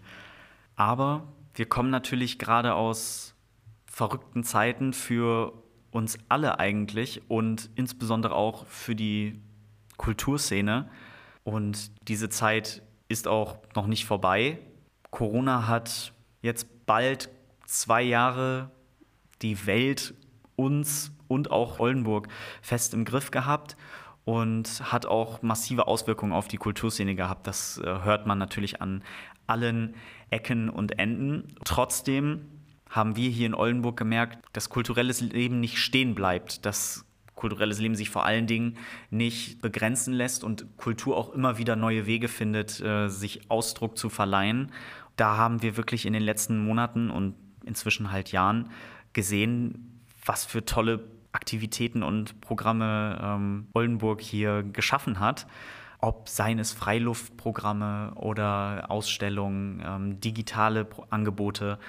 Aber 0.76 1.28
wir 1.54 1.68
kommen 1.68 1.90
natürlich 1.90 2.38
gerade 2.40 2.74
aus 2.74 3.36
verrückten 3.86 4.44
Zeiten 4.44 4.94
für 4.94 5.54
uns 5.92 6.18
alle 6.28 6.60
eigentlich 6.60 7.22
und 7.28 7.70
insbesondere 7.76 8.36
auch 8.36 8.66
für 8.68 8.96
die 8.96 9.42
Kulturszene. 9.98 10.90
Und 11.44 11.92
diese 12.08 12.30
Zeit 12.30 12.82
ist 13.08 13.28
auch 13.28 13.58
noch 13.76 13.88
nicht 13.88 14.06
vorbei. 14.06 14.60
Corona 15.12 15.68
hat 15.68 16.14
jetzt 16.42 16.86
bald 16.86 17.30
zwei 17.68 18.02
Jahre 18.02 18.72
die 19.44 19.68
Welt, 19.68 20.16
uns 20.56 21.12
und 21.28 21.52
auch 21.52 21.80
Oldenburg 21.80 22.28
fest 22.62 22.94
im 22.96 23.06
Griff 23.06 23.30
gehabt 23.30 23.78
und 24.26 24.92
hat 24.92 25.06
auch 25.06 25.42
massive 25.42 25.88
Auswirkungen 25.88 26.34
auf 26.34 26.48
die 26.48 26.58
Kulturszene 26.58 27.16
gehabt. 27.16 27.46
Das 27.46 27.78
äh, 27.78 27.86
hört 27.86 28.26
man 28.26 28.40
natürlich 28.40 28.82
an 28.82 29.04
allen 29.46 29.96
Ecken 30.32 30.70
und 30.70 30.98
Enden. 30.98 31.56
Trotzdem 31.64 32.46
haben 32.90 33.16
wir 33.16 33.30
hier 33.30 33.46
in 33.46 33.54
Oldenburg 33.54 33.98
gemerkt, 33.98 34.40
dass 34.54 34.70
kulturelles 34.70 35.22
Leben 35.22 35.60
nicht 35.60 35.78
stehen 35.78 36.16
bleibt, 36.16 36.66
dass 36.66 37.06
kulturelles 37.36 37.80
Leben 37.80 37.96
sich 37.96 38.10
vor 38.10 38.26
allen 38.26 38.48
Dingen 38.48 38.78
nicht 39.12 39.62
begrenzen 39.62 40.14
lässt 40.14 40.44
und 40.44 40.78
Kultur 40.78 41.16
auch 41.16 41.34
immer 41.34 41.58
wieder 41.58 41.76
neue 41.76 42.06
Wege 42.08 42.28
findet, 42.28 42.82
äh, 42.82 43.10
sich 43.10 43.52
Ausdruck 43.52 43.98
zu 43.98 44.10
verleihen. 44.10 44.72
Da 45.16 45.38
haben 45.38 45.62
wir 45.62 45.78
wirklich 45.78 46.06
in 46.06 46.14
den 46.14 46.24
letzten 46.24 46.60
Monaten 46.66 47.12
und 47.12 47.36
inzwischen 47.68 48.12
halt 48.12 48.32
Jahren 48.32 48.72
gesehen, 49.14 50.02
was 50.26 50.46
für 50.46 50.66
tolle 50.66 51.04
Aktivitäten 51.32 52.04
und 52.04 52.42
Programme 52.42 53.20
ähm, 53.22 53.68
Oldenburg 53.74 54.22
hier 54.22 54.64
geschaffen 54.64 55.20
hat. 55.20 55.46
ob 56.00 56.30
seien 56.30 56.60
es 56.60 56.74
Freiluftprogramme 56.74 58.12
oder 58.16 58.86
Ausstellungen, 58.90 59.84
ähm, 59.86 60.20
digitale 60.22 60.86
Pro 60.86 61.06
Angebote. 61.10 61.80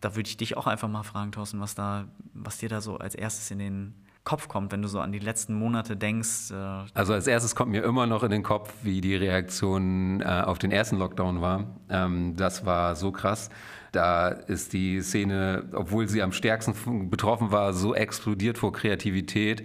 Da 0.00 0.14
würde 0.14 0.28
ich 0.28 0.36
dich 0.36 0.56
auch 0.56 0.66
einfach 0.66 0.88
mal 0.88 1.02
fragen, 1.02 1.32
Thorsten, 1.32 1.60
was, 1.60 1.74
da, 1.74 2.04
was 2.32 2.58
dir 2.58 2.68
da 2.68 2.80
so 2.80 2.98
als 2.98 3.14
erstes 3.14 3.50
in 3.50 3.58
den 3.58 3.94
Kopf 4.22 4.48
kommt, 4.48 4.72
wenn 4.72 4.82
du 4.82 4.88
so 4.88 5.00
an 5.00 5.12
die 5.12 5.18
letzten 5.18 5.54
Monate 5.54 5.96
denkst? 5.96 6.50
Äh 6.50 6.84
also 6.94 7.12
als 7.12 7.26
erstes 7.26 7.54
kommt 7.54 7.70
mir 7.70 7.82
immer 7.82 8.06
noch 8.06 8.22
in 8.22 8.30
den 8.30 8.42
Kopf, 8.42 8.72
wie 8.82 9.00
die 9.00 9.16
Reaktion 9.16 10.20
äh, 10.20 10.42
auf 10.44 10.58
den 10.58 10.70
ersten 10.70 10.96
Lockdown 10.96 11.40
war. 11.40 11.64
Ähm, 11.88 12.36
das 12.36 12.66
war 12.66 12.94
so 12.96 13.12
krass. 13.12 13.50
Da 13.96 14.28
ist 14.28 14.74
die 14.74 15.00
Szene, 15.00 15.64
obwohl 15.72 16.06
sie 16.06 16.22
am 16.22 16.32
stärksten 16.32 17.08
betroffen 17.08 17.50
war, 17.50 17.72
so 17.72 17.94
explodiert 17.94 18.58
vor 18.58 18.72
Kreativität 18.72 19.64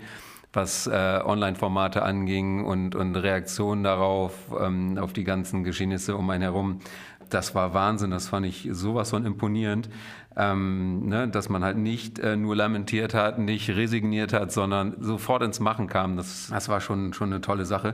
was 0.54 0.86
äh, 0.86 1.22
Online-Formate 1.24 2.04
anging 2.04 2.66
und, 2.66 2.94
und 2.94 3.16
Reaktionen 3.16 3.84
darauf, 3.86 4.34
ähm, 4.60 4.98
auf 4.98 5.14
die 5.14 5.24
ganzen 5.24 5.64
Geschehnisse 5.64 6.18
um 6.18 6.30
einen 6.30 6.44
herum. 6.44 6.80
Das 7.30 7.56
war 7.56 7.74
Wahnsinn, 7.74 8.12
das 8.12 8.28
fand 8.28 8.46
ich 8.46 8.68
sowas 8.72 9.12
von 9.12 9.26
imponierend 9.26 9.88
ähm, 10.38 11.08
ne, 11.08 11.28
dass 11.28 11.50
man 11.50 11.64
halt 11.64 11.78
nicht 11.78 12.20
äh, 12.20 12.38
nur 12.38 12.56
lamentiert 12.56 13.14
hat, 13.14 13.38
nicht 13.38 13.70
resigniert 13.70 14.32
hat, 14.32 14.52
sondern 14.52 14.96
sofort 15.00 15.44
ins 15.44 15.60
Machen 15.60 15.88
kam. 15.88 16.16
Das, 16.16 16.48
das 16.50 16.70
war 16.70 16.80
schon, 16.80 17.14
schon 17.14 17.32
eine 17.32 17.42
tolle 17.42 17.66
Sache. 17.66 17.94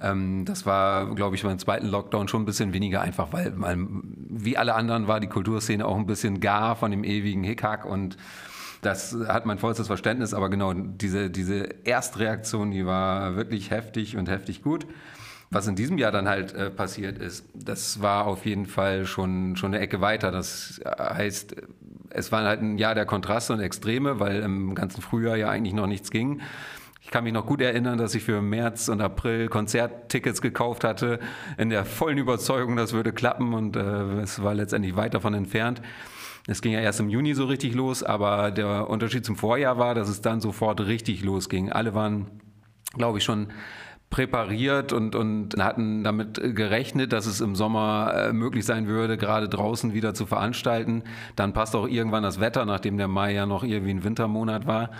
Ähm, 0.00 0.44
das 0.44 0.66
war, 0.66 1.14
glaube 1.14 1.36
ich, 1.36 1.42
beim 1.42 1.58
zweiten 1.58 1.86
Lockdown 1.86 2.28
schon 2.28 2.42
ein 2.42 2.46
bisschen 2.46 2.72
weniger 2.72 3.00
einfach, 3.00 3.32
weil, 3.32 3.52
weil 3.56 3.78
wie 3.78 4.56
alle 4.56 4.74
anderen 4.74 5.06
war 5.08 5.20
die 5.20 5.28
Kulturszene 5.28 5.86
auch 5.86 5.96
ein 5.96 6.06
bisschen 6.06 6.40
gar 6.40 6.76
von 6.76 6.90
dem 6.90 7.04
ewigen 7.04 7.44
Hickhack 7.44 7.84
und 7.84 8.16
das 8.82 9.16
hat 9.28 9.46
mein 9.46 9.58
vollstes 9.58 9.86
Verständnis, 9.86 10.34
aber 10.34 10.50
genau, 10.50 10.74
diese, 10.74 11.30
diese 11.30 11.86
Erstreaktion, 11.86 12.70
die 12.70 12.84
war 12.84 13.34
wirklich 13.34 13.70
heftig 13.70 14.16
und 14.16 14.28
heftig 14.28 14.62
gut. 14.62 14.86
Was 15.50 15.66
in 15.66 15.76
diesem 15.76 15.98
Jahr 15.98 16.12
dann 16.12 16.28
halt 16.28 16.52
äh, 16.52 16.70
passiert 16.70 17.18
ist, 17.18 17.46
das 17.54 18.02
war 18.02 18.26
auf 18.26 18.44
jeden 18.44 18.66
Fall 18.66 19.06
schon, 19.06 19.56
schon 19.56 19.72
eine 19.72 19.82
Ecke 19.82 20.00
weiter. 20.00 20.30
Das 20.30 20.80
heißt, 20.84 21.56
es 22.10 22.32
war 22.32 22.44
halt 22.44 22.60
ein 22.60 22.76
Jahr 22.76 22.94
der 22.94 23.06
Kontraste 23.06 23.52
und 23.52 23.60
Extreme, 23.60 24.20
weil 24.20 24.42
im 24.42 24.74
ganzen 24.74 25.00
Frühjahr 25.00 25.36
ja 25.36 25.48
eigentlich 25.48 25.74
noch 25.74 25.86
nichts 25.86 26.10
ging. 26.10 26.40
Kann 27.14 27.22
mich 27.22 27.32
noch 27.32 27.46
gut 27.46 27.60
erinnern, 27.60 27.96
dass 27.96 28.16
ich 28.16 28.24
für 28.24 28.42
März 28.42 28.88
und 28.88 29.00
April 29.00 29.46
Konzerttickets 29.46 30.42
gekauft 30.42 30.82
hatte, 30.82 31.20
in 31.56 31.70
der 31.70 31.84
vollen 31.84 32.18
Überzeugung, 32.18 32.74
das 32.74 32.92
würde 32.92 33.12
klappen 33.12 33.54
und 33.54 33.76
äh, 33.76 34.20
es 34.22 34.42
war 34.42 34.52
letztendlich 34.52 34.96
weit 34.96 35.14
davon 35.14 35.32
entfernt. 35.32 35.80
Es 36.48 36.60
ging 36.60 36.72
ja 36.72 36.80
erst 36.80 36.98
im 36.98 37.08
Juni 37.08 37.34
so 37.34 37.44
richtig 37.44 37.76
los, 37.76 38.02
aber 38.02 38.50
der 38.50 38.90
Unterschied 38.90 39.24
zum 39.24 39.36
Vorjahr 39.36 39.78
war, 39.78 39.94
dass 39.94 40.08
es 40.08 40.22
dann 40.22 40.40
sofort 40.40 40.80
richtig 40.80 41.22
losging. 41.22 41.70
Alle 41.70 41.94
waren, 41.94 42.26
glaube 42.94 43.18
ich, 43.18 43.24
schon 43.24 43.46
präpariert 44.10 44.92
und, 44.92 45.14
und 45.14 45.54
hatten 45.62 46.02
damit 46.02 46.40
gerechnet, 46.56 47.12
dass 47.12 47.26
es 47.26 47.40
im 47.40 47.54
Sommer 47.54 48.12
äh, 48.12 48.32
möglich 48.32 48.64
sein 48.64 48.88
würde, 48.88 49.16
gerade 49.16 49.48
draußen 49.48 49.94
wieder 49.94 50.14
zu 50.14 50.26
veranstalten. 50.26 51.04
Dann 51.36 51.52
passt 51.52 51.76
auch 51.76 51.86
irgendwann 51.86 52.24
das 52.24 52.40
Wetter, 52.40 52.64
nachdem 52.64 52.96
der 52.96 53.06
Mai 53.06 53.34
ja 53.34 53.46
noch 53.46 53.62
irgendwie 53.62 53.92
ein 53.92 54.02
Wintermonat 54.02 54.66
war. 54.66 54.90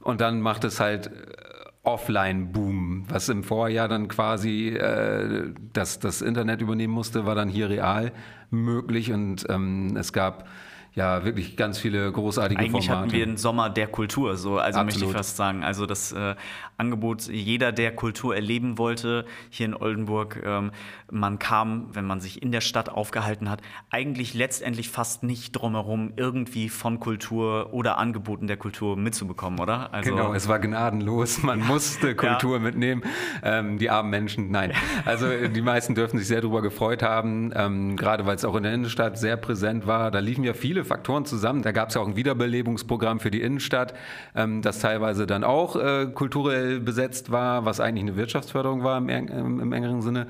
Und 0.00 0.20
dann 0.20 0.40
macht 0.40 0.64
es 0.64 0.80
halt 0.80 1.06
äh, 1.06 1.49
Offline-Boom, 1.82 3.04
was 3.08 3.28
im 3.28 3.42
Vorjahr 3.42 3.88
dann 3.88 4.08
quasi 4.08 4.68
äh, 4.68 5.52
das, 5.72 5.98
das 5.98 6.20
Internet 6.20 6.60
übernehmen 6.60 6.92
musste, 6.92 7.24
war 7.24 7.34
dann 7.34 7.48
hier 7.48 7.70
real 7.70 8.12
möglich. 8.50 9.12
Und 9.12 9.46
ähm, 9.48 9.96
es 9.96 10.12
gab 10.12 10.46
ja 10.94 11.24
wirklich 11.24 11.56
ganz 11.56 11.78
viele 11.78 12.10
großartige 12.10 12.60
Eigentlich 12.60 12.86
Formate. 12.86 13.06
hatten 13.06 13.12
wir 13.12 13.22
einen 13.24 13.36
Sommer 13.36 13.70
der 13.70 13.86
Kultur, 13.86 14.36
so 14.36 14.58
also 14.58 14.80
Absolut. 14.80 14.86
möchte 14.86 15.04
ich 15.04 15.12
fast 15.12 15.36
sagen. 15.36 15.64
Also 15.64 15.86
das 15.86 16.12
äh, 16.12 16.34
Angebot, 16.76 17.28
jeder, 17.28 17.72
der 17.72 17.94
Kultur 17.94 18.34
erleben 18.34 18.78
wollte, 18.78 19.24
hier 19.50 19.66
in 19.66 19.74
Oldenburg, 19.74 20.42
ähm, 20.44 20.72
man 21.10 21.38
kam, 21.38 21.88
wenn 21.92 22.06
man 22.06 22.20
sich 22.20 22.42
in 22.42 22.52
der 22.52 22.60
Stadt 22.60 22.88
aufgehalten 22.88 23.50
hat, 23.50 23.60
eigentlich 23.90 24.34
letztendlich 24.34 24.88
fast 24.88 25.22
nicht 25.22 25.52
drumherum, 25.52 26.12
irgendwie 26.16 26.68
von 26.68 26.98
Kultur 27.00 27.72
oder 27.72 27.98
Angeboten 27.98 28.46
der 28.46 28.56
Kultur 28.56 28.96
mitzubekommen, 28.96 29.60
oder? 29.60 29.92
Also, 29.92 30.10
genau, 30.10 30.32
es 30.34 30.48
war 30.48 30.58
gnadenlos. 30.58 31.42
Man 31.42 31.60
musste 31.60 32.14
Kultur 32.14 32.56
ja. 32.56 32.62
mitnehmen. 32.62 33.02
Ähm, 33.42 33.78
die 33.78 33.90
armen 33.90 34.10
Menschen, 34.10 34.50
nein. 34.50 34.72
Also 35.04 35.26
die 35.48 35.62
meisten 35.62 35.94
dürfen 35.94 36.18
sich 36.18 36.28
sehr 36.28 36.40
darüber 36.40 36.62
gefreut 36.62 37.02
haben, 37.02 37.52
ähm, 37.54 37.96
gerade 37.96 38.26
weil 38.26 38.36
es 38.36 38.44
auch 38.44 38.54
in 38.56 38.62
der 38.62 38.72
Innenstadt 38.72 39.18
sehr 39.18 39.36
präsent 39.36 39.86
war. 39.86 40.10
Da 40.10 40.20
liefen 40.20 40.44
ja 40.44 40.54
viele 40.54 40.79
Faktoren 40.84 41.24
zusammen. 41.24 41.62
Da 41.62 41.72
gab 41.72 41.88
es 41.88 41.94
ja 41.94 42.00
auch 42.00 42.06
ein 42.06 42.16
Wiederbelebungsprogramm 42.16 43.20
für 43.20 43.30
die 43.30 43.40
Innenstadt, 43.40 43.94
ähm, 44.34 44.62
das 44.62 44.80
teilweise 44.80 45.26
dann 45.26 45.44
auch 45.44 45.76
äh, 45.76 46.06
kulturell 46.06 46.80
besetzt 46.80 47.30
war, 47.30 47.64
was 47.64 47.80
eigentlich 47.80 48.02
eine 48.02 48.16
Wirtschaftsförderung 48.16 48.84
war 48.84 48.98
im, 48.98 49.08
im, 49.08 49.60
im 49.60 49.72
engeren 49.72 50.02
Sinne. 50.02 50.26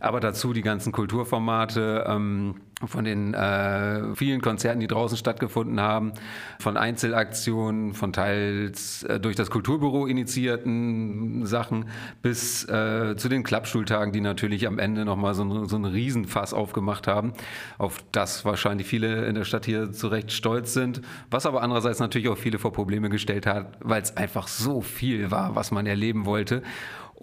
Aber 0.00 0.20
dazu 0.20 0.52
die 0.52 0.62
ganzen 0.62 0.92
Kulturformate. 0.92 2.04
Ähm, 2.06 2.56
von 2.84 3.04
den 3.04 3.34
äh, 3.34 4.14
vielen 4.14 4.40
Konzerten, 4.40 4.80
die 4.80 4.86
draußen 4.86 5.16
stattgefunden 5.16 5.80
haben, 5.80 6.12
von 6.58 6.76
Einzelaktionen, 6.76 7.94
von 7.94 8.12
teils 8.12 9.04
äh, 9.04 9.20
durch 9.20 9.36
das 9.36 9.50
Kulturbüro 9.50 10.06
initiierten 10.06 11.46
Sachen 11.46 11.86
bis 12.22 12.64
äh, 12.68 13.16
zu 13.16 13.28
den 13.28 13.42
Klappschultagen, 13.42 14.12
die 14.12 14.20
natürlich 14.20 14.66
am 14.66 14.78
Ende 14.78 15.04
nochmal 15.04 15.34
so, 15.34 15.64
so 15.66 15.76
einen 15.76 15.84
Riesenfass 15.84 16.52
aufgemacht 16.52 17.06
haben, 17.06 17.32
auf 17.78 18.04
das 18.12 18.44
wahrscheinlich 18.44 18.86
viele 18.86 19.26
in 19.26 19.34
der 19.34 19.44
Stadt 19.44 19.64
hier 19.66 19.92
zu 19.92 20.08
Recht 20.08 20.32
stolz 20.32 20.72
sind, 20.72 21.00
was 21.30 21.46
aber 21.46 21.62
andererseits 21.62 22.00
natürlich 22.00 22.28
auch 22.28 22.38
viele 22.38 22.58
vor 22.58 22.72
Probleme 22.72 23.08
gestellt 23.08 23.46
hat, 23.46 23.78
weil 23.80 24.02
es 24.02 24.16
einfach 24.16 24.48
so 24.48 24.80
viel 24.80 25.30
war, 25.30 25.54
was 25.54 25.70
man 25.70 25.86
erleben 25.86 26.26
wollte. 26.26 26.62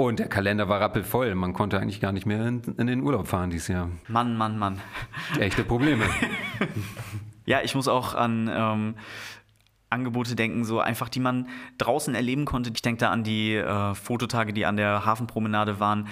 Und 0.01 0.17
der 0.17 0.27
Kalender 0.27 0.67
war 0.67 0.81
rappelvoll. 0.81 1.35
Man 1.35 1.53
konnte 1.53 1.79
eigentlich 1.79 2.01
gar 2.01 2.11
nicht 2.11 2.25
mehr 2.25 2.43
in, 2.47 2.63
in 2.79 2.87
den 2.87 3.03
Urlaub 3.03 3.27
fahren 3.27 3.51
dieses 3.51 3.67
Jahr. 3.67 3.87
Mann, 4.07 4.35
Mann, 4.35 4.57
Mann. 4.57 4.81
Echte 5.39 5.63
Probleme. 5.63 6.05
ja, 7.45 7.61
ich 7.61 7.75
muss 7.75 7.87
auch 7.87 8.15
an 8.15 8.49
ähm, 8.51 8.95
Angebote 9.91 10.35
denken, 10.35 10.65
so 10.65 10.79
einfach, 10.79 11.07
die 11.07 11.19
man 11.19 11.47
draußen 11.77 12.15
erleben 12.15 12.45
konnte. 12.45 12.71
Ich 12.73 12.81
denke 12.81 13.01
da 13.01 13.11
an 13.11 13.23
die 13.23 13.53
äh, 13.53 13.93
Fototage, 13.93 14.53
die 14.53 14.65
an 14.65 14.75
der 14.75 15.05
Hafenpromenade 15.05 15.79
waren, 15.79 16.07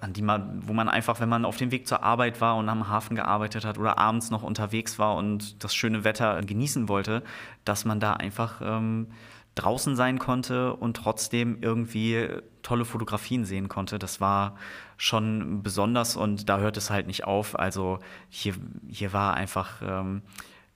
an 0.00 0.14
die 0.14 0.22
man, 0.22 0.66
wo 0.66 0.72
man 0.72 0.88
einfach, 0.88 1.20
wenn 1.20 1.28
man 1.28 1.44
auf 1.44 1.58
dem 1.58 1.70
Weg 1.70 1.86
zur 1.86 2.02
Arbeit 2.02 2.40
war 2.40 2.56
und 2.56 2.70
am 2.70 2.88
Hafen 2.88 3.14
gearbeitet 3.14 3.66
hat 3.66 3.76
oder 3.76 3.98
abends 3.98 4.30
noch 4.30 4.42
unterwegs 4.42 4.98
war 4.98 5.16
und 5.16 5.62
das 5.62 5.74
schöne 5.74 6.02
Wetter 6.02 6.40
genießen 6.40 6.88
wollte, 6.88 7.22
dass 7.66 7.84
man 7.84 8.00
da 8.00 8.14
einfach 8.14 8.62
ähm, 8.64 9.08
draußen 9.54 9.96
sein 9.96 10.18
konnte 10.18 10.74
und 10.74 10.96
trotzdem 10.96 11.58
irgendwie 11.60 12.28
tolle 12.62 12.84
Fotografien 12.84 13.44
sehen 13.44 13.68
konnte. 13.68 13.98
Das 13.98 14.20
war 14.20 14.56
schon 14.96 15.62
besonders 15.62 16.16
und 16.16 16.48
da 16.48 16.58
hört 16.58 16.76
es 16.76 16.90
halt 16.90 17.06
nicht 17.06 17.24
auf. 17.24 17.58
Also 17.58 17.98
hier, 18.28 18.54
hier 18.88 19.12
war 19.12 19.34
einfach 19.34 19.80
ähm, 19.82 20.22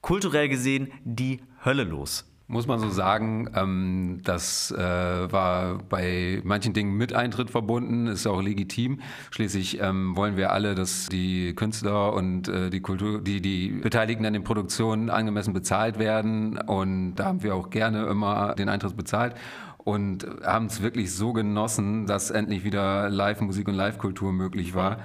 kulturell 0.00 0.48
gesehen 0.48 0.92
die 1.04 1.40
Hölle 1.64 1.84
los. 1.84 2.24
Muss 2.50 2.66
man 2.66 2.78
so 2.78 2.88
sagen, 2.88 3.50
ähm, 3.54 4.20
das 4.24 4.70
äh, 4.70 4.78
war 4.78 5.80
bei 5.86 6.40
manchen 6.44 6.72
Dingen 6.72 6.96
mit 6.96 7.12
Eintritt 7.12 7.50
verbunden, 7.50 8.06
ist 8.06 8.26
auch 8.26 8.40
legitim. 8.40 9.00
Schließlich 9.30 9.82
ähm, 9.82 10.16
wollen 10.16 10.38
wir 10.38 10.50
alle, 10.50 10.74
dass 10.74 11.10
die 11.10 11.52
Künstler 11.54 12.14
und 12.14 12.48
äh, 12.48 12.70
die 12.70 12.80
Kultur, 12.80 13.20
die, 13.20 13.42
die 13.42 13.68
Beteiligten 13.68 14.24
an 14.24 14.32
den 14.32 14.44
Produktionen 14.44 15.10
angemessen 15.10 15.52
bezahlt 15.52 15.98
werden. 15.98 16.56
Und 16.56 17.16
da 17.16 17.26
haben 17.26 17.42
wir 17.42 17.54
auch 17.54 17.68
gerne 17.68 18.06
immer 18.06 18.54
den 18.54 18.70
Eintritt 18.70 18.96
bezahlt 18.96 19.34
und 19.76 20.26
haben 20.42 20.66
es 20.66 20.80
wirklich 20.80 21.14
so 21.14 21.34
genossen, 21.34 22.06
dass 22.06 22.30
endlich 22.30 22.64
wieder 22.64 23.10
Live-Musik 23.10 23.68
und 23.68 23.74
Live-Kultur 23.74 24.32
möglich 24.32 24.74
war. 24.74 25.00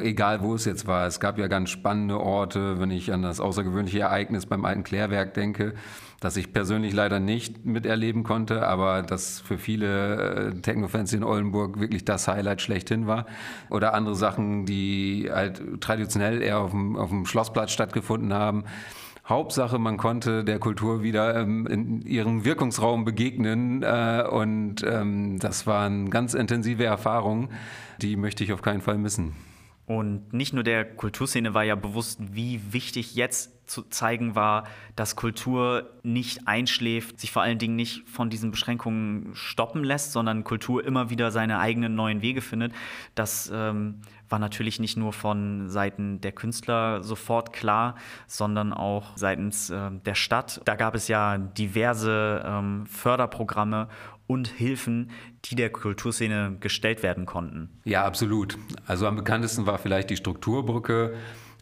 Egal 0.00 0.42
wo 0.42 0.54
es 0.54 0.64
jetzt 0.64 0.86
war. 0.86 1.06
Es 1.06 1.20
gab 1.20 1.38
ja 1.38 1.46
ganz 1.46 1.70
spannende 1.70 2.20
Orte, 2.20 2.80
wenn 2.80 2.90
ich 2.90 3.12
an 3.12 3.22
das 3.22 3.40
außergewöhnliche 3.40 4.00
Ereignis 4.00 4.46
beim 4.46 4.64
alten 4.64 4.84
Klärwerk 4.84 5.34
denke, 5.34 5.74
das 6.20 6.36
ich 6.36 6.52
persönlich 6.52 6.92
leider 6.92 7.20
nicht 7.20 7.64
miterleben 7.64 8.24
konnte, 8.24 8.66
aber 8.66 9.02
das 9.02 9.40
für 9.40 9.56
viele 9.56 10.50
äh, 10.50 10.60
Techno-Fans 10.60 11.12
in 11.12 11.22
Oldenburg 11.22 11.78
wirklich 11.78 12.04
das 12.04 12.26
Highlight 12.26 12.60
schlechthin 12.60 13.06
war. 13.06 13.26
Oder 13.70 13.94
andere 13.94 14.16
Sachen, 14.16 14.66
die 14.66 15.28
halt 15.32 15.62
traditionell 15.80 16.42
eher 16.42 16.58
auf 16.58 16.72
dem, 16.72 16.96
auf 16.96 17.10
dem 17.10 17.24
Schlossplatz 17.24 17.70
stattgefunden 17.70 18.34
haben. 18.34 18.64
Hauptsache, 19.28 19.78
man 19.78 19.98
konnte 19.98 20.42
der 20.42 20.58
Kultur 20.58 21.02
wieder 21.02 21.36
ähm, 21.36 21.66
in 21.66 22.00
ihrem 22.02 22.46
Wirkungsraum 22.46 23.04
begegnen 23.04 23.82
äh, 23.82 24.24
und 24.28 24.76
ähm, 24.82 25.38
das 25.38 25.66
waren 25.66 26.08
ganz 26.08 26.32
intensive 26.32 26.84
Erfahrungen, 26.84 27.50
die 28.00 28.16
möchte 28.16 28.42
ich 28.42 28.54
auf 28.54 28.62
keinen 28.62 28.80
Fall 28.80 28.96
missen. 28.96 29.34
Und 29.88 30.34
nicht 30.34 30.52
nur 30.52 30.64
der 30.64 30.84
Kulturszene 30.84 31.54
war 31.54 31.64
ja 31.64 31.74
bewusst, 31.74 32.20
wie 32.20 32.60
wichtig 32.74 33.14
jetzt 33.14 33.66
zu 33.66 33.82
zeigen 33.84 34.34
war, 34.34 34.64
dass 34.96 35.16
Kultur 35.16 35.90
nicht 36.02 36.46
einschläft, 36.46 37.18
sich 37.18 37.32
vor 37.32 37.40
allen 37.40 37.58
Dingen 37.58 37.74
nicht 37.74 38.06
von 38.06 38.28
diesen 38.28 38.50
Beschränkungen 38.50 39.30
stoppen 39.34 39.82
lässt, 39.84 40.12
sondern 40.12 40.44
Kultur 40.44 40.84
immer 40.84 41.08
wieder 41.08 41.30
seine 41.30 41.58
eigenen 41.58 41.94
neuen 41.94 42.20
Wege 42.20 42.42
findet. 42.42 42.74
Das 43.14 43.50
ähm, 43.50 44.02
war 44.28 44.38
natürlich 44.38 44.80
nicht 44.80 44.96
nur 44.96 45.12
von 45.12 45.68
Seiten 45.68 46.20
der 46.20 46.32
Künstler 46.32 47.02
sofort 47.02 47.52
klar, 47.52 47.94
sondern 48.26 48.72
auch 48.72 49.16
seitens 49.16 49.70
äh, 49.70 49.90
der 50.04 50.14
Stadt. 50.14 50.60
Da 50.64 50.74
gab 50.74 50.94
es 50.94 51.08
ja 51.08 51.38
diverse 51.38 52.42
ähm, 52.44 52.86
Förderprogramme 52.86 53.88
und 54.26 54.48
Hilfen, 54.48 55.10
die 55.46 55.56
der 55.56 55.70
Kulturszene 55.70 56.56
gestellt 56.60 57.02
werden 57.02 57.26
konnten. 57.26 57.70
Ja, 57.84 58.04
absolut. 58.04 58.58
Also 58.86 59.06
am 59.06 59.16
bekanntesten 59.16 59.66
war 59.66 59.78
vielleicht 59.78 60.10
die 60.10 60.16
Strukturbrücke, 60.16 61.14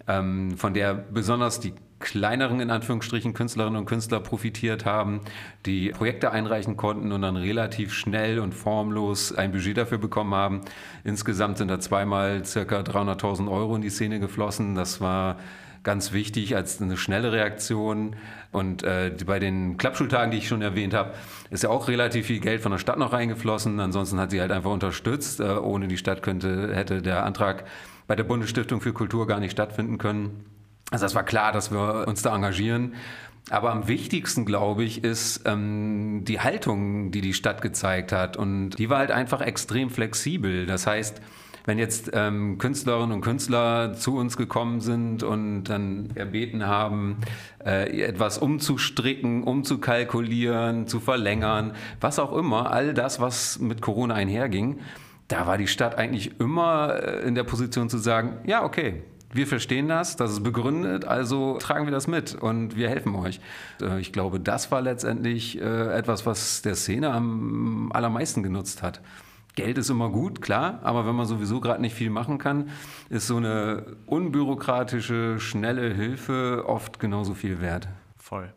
ähm, 0.09 0.57
von 0.57 0.75
der 0.75 0.95
besonders 0.95 1.61
die 1.61 1.75
kleineren, 1.99 2.61
in 2.61 2.71
Anführungsstrichen, 2.71 3.33
Künstlerinnen 3.33 3.79
und 3.79 3.87
Künstler 3.87 4.21
profitiert 4.21 4.85
haben, 4.85 5.21
die 5.65 5.91
Projekte 5.91 6.31
einreichen 6.31 6.77
konnten 6.77 7.11
und 7.13 7.23
dann 7.23 7.37
relativ 7.37 7.95
schnell 7.95 8.39
und 8.39 8.53
formlos 8.53 9.33
ein 9.33 9.53
Budget 9.53 9.77
dafür 9.79 9.99
bekommen 9.99 10.35
haben. 10.35 10.61
Insgesamt 11.05 11.59
sind 11.59 11.69
da 11.69 11.81
zweimal 11.81 12.45
circa 12.45 12.81
300.000 12.81 13.51
Euro 13.51 13.77
in 13.77 13.83
die 13.83 13.91
Szene 13.91 14.21
geflossen. 14.21 14.75
Das 14.75 15.01
war 15.01 15.37
ganz 15.87 16.13
wichtig 16.13 16.55
als 16.57 16.83
eine 16.83 16.97
schnelle 16.97 17.33
Reaktion. 17.33 18.17
Und 18.53 18.83
äh, 18.83 19.15
bei 19.25 19.39
den 19.39 19.77
Klappschultagen, 19.79 20.33
die 20.33 20.39
ich 20.39 20.49
schon 20.49 20.61
erwähnt 20.61 20.93
habe, 20.93 21.15
ist 21.51 21.63
ja 21.63 21.71
auch 21.71 21.89
relativ 21.89 22.27
viel 22.27 22.41
Geld 22.41 22.61
von 22.61 22.73
der 22.73 22.79
Stadt 22.79 22.99
noch 22.99 23.13
reingeflossen. 23.13 23.79
Ansonsten 23.81 24.19
hat 24.19 24.33
sie 24.33 24.41
halt 24.41 24.51
einfach 24.51 24.73
unterstützt. 24.73 25.41
Äh, 25.41 25.45
ohne 25.45 25.89
die 25.89 25.97
Stadt 25.97 26.23
könnte, 26.23 26.75
hätte 26.75 27.01
der 27.01 27.25
Antrag 27.25 27.65
bei 28.07 28.17
der 28.17 28.25
Bundesstiftung 28.25 28.81
für 28.81 28.93
Kultur 28.93 29.27
gar 29.27 29.41
nicht 29.41 29.53
stattfinden 29.53 29.97
können. 29.97 30.56
Also 30.91 31.05
das 31.05 31.15
war 31.15 31.25
klar, 31.25 31.53
dass 31.53 31.71
wir 31.71 32.07
uns 32.07 32.23
da 32.23 32.35
engagieren. 32.35 32.95
Aber 33.51 33.71
am 33.71 33.87
wichtigsten, 33.87 34.45
glaube 34.45 34.83
ich, 34.83 35.05
ist 35.05 35.43
ähm, 35.45 36.23
die 36.25 36.41
Haltung, 36.41 37.13
die 37.13 37.21
die 37.21 37.35
Stadt 37.35 37.63
gezeigt 37.63 38.11
hat. 38.13 38.37
Und 38.37 38.71
die 38.71 38.91
war 38.91 38.99
halt 38.99 39.13
einfach 39.13 39.41
extrem 39.41 39.91
flexibel. 39.91 40.67
Das 40.67 40.87
heißt, 40.87 41.21
wenn 41.65 41.79
jetzt 41.79 42.11
ähm, 42.13 42.59
Künstlerinnen 42.59 43.13
und 43.13 43.21
Künstler 43.21 43.93
zu 43.95 44.17
uns 44.17 44.37
gekommen 44.37 44.81
sind 44.81 45.23
und 45.23 45.65
dann 45.65 46.11
erbeten 46.15 46.67
haben, 46.67 47.19
äh, 47.65 48.03
etwas 48.03 48.39
umzustricken, 48.39 49.43
umzukalkulieren, 49.43 50.87
zu 50.87 51.01
verlängern, 51.01 51.73
was 52.01 52.19
auch 52.21 52.33
immer, 52.33 52.71
all 52.71 52.95
das, 52.95 53.21
was 53.21 53.59
mit 53.59 53.81
Corona 53.81 54.15
einherging, 54.15 54.79
da 55.29 55.47
war 55.47 55.59
die 55.59 55.67
Stadt 55.67 55.97
eigentlich 55.97 56.39
immer 56.41 57.01
äh, 57.03 57.27
in 57.27 57.35
der 57.35 57.45
Position 57.45 57.91
zu 57.91 57.99
sagen, 57.99 58.39
ja, 58.47 58.65
okay, 58.65 59.03
wir 59.37 59.47
verstehen 59.47 59.89
das, 59.89 60.17
das 60.17 60.33
ist 60.33 60.43
begründet, 60.43 61.05
also 61.05 61.59
tragen 61.59 61.87
wir 61.87 61.93
das 61.93 62.07
mit 62.07 62.35
und 62.35 62.77
wir 62.77 62.89
helfen 62.89 63.15
euch. 63.15 63.41
Äh, 63.81 64.01
ich 64.01 64.13
glaube, 64.13 64.41
das 64.41 64.71
war 64.71 64.81
letztendlich 64.81 65.61
äh, 65.61 65.97
etwas, 65.97 66.27
was 66.27 66.63
der 66.63 66.75
Szene 66.75 67.13
am 67.13 67.91
allermeisten 67.93 68.43
genutzt 68.43 68.83
hat. 68.83 69.01
Geld 69.55 69.79
ist 69.79 69.89
immer 69.89 70.11
gut, 70.11 70.43
klar, 70.43 70.81
aber 70.83 71.07
wenn 71.07 71.15
man 71.15 71.27
sowieso 71.27 71.61
gerade 71.61 71.81
nicht 71.81 71.95
viel 71.95 72.11
machen 72.11 72.37
kann, 72.37 72.69
ist 73.09 73.27
so 73.27 73.39
eine 73.39 73.97
unbürokratische, 74.05 75.41
schnelle 75.41 75.95
Hilfe 75.95 76.65
oft 76.67 77.01
genauso 77.01 77.33
viel 77.33 77.61
wert. 77.63 77.89
Voll. 78.19 78.53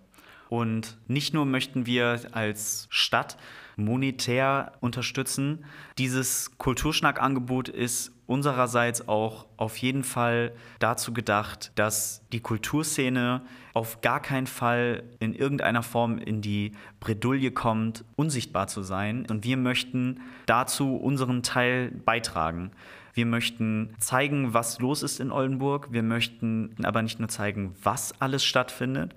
Und 0.49 0.97
nicht 1.07 1.33
nur 1.33 1.45
möchten 1.45 1.85
wir 1.85 2.19
als 2.33 2.87
Stadt 2.89 3.37
monetär 3.77 4.73
unterstützen. 4.81 5.63
Dieses 5.97 6.57
Kulturschnackangebot 6.57 7.69
ist 7.69 8.11
unsererseits 8.29 9.07
auch 9.07 9.47
auf 9.57 9.77
jeden 9.77 10.03
Fall 10.03 10.51
dazu 10.77 11.13
gedacht, 11.13 11.71
dass 11.73 12.21
die 12.31 12.41
Kulturszene 12.41 13.41
auf 13.73 14.01
gar 14.01 14.21
keinen 14.21 14.45
Fall 14.45 15.03
in 15.19 15.33
irgendeiner 15.33 15.81
Form 15.81 16.19
in 16.19 16.41
die 16.41 16.73
Bredouille 16.99 17.51
kommt, 17.51 18.05
unsichtbar 18.15 18.67
zu 18.67 18.83
sein. 18.83 19.25
Und 19.29 19.43
wir 19.45 19.57
möchten 19.57 20.21
dazu 20.45 20.95
unseren 20.95 21.41
Teil 21.41 21.91
beitragen. 21.91 22.71
Wir 23.15 23.25
möchten 23.25 23.95
zeigen, 23.97 24.53
was 24.53 24.79
los 24.79 25.01
ist 25.01 25.19
in 25.19 25.31
Oldenburg. 25.31 25.87
Wir 25.91 26.03
möchten 26.03 26.75
aber 26.83 27.01
nicht 27.01 27.19
nur 27.19 27.29
zeigen, 27.29 27.75
was 27.81 28.21
alles 28.21 28.45
stattfindet, 28.45 29.15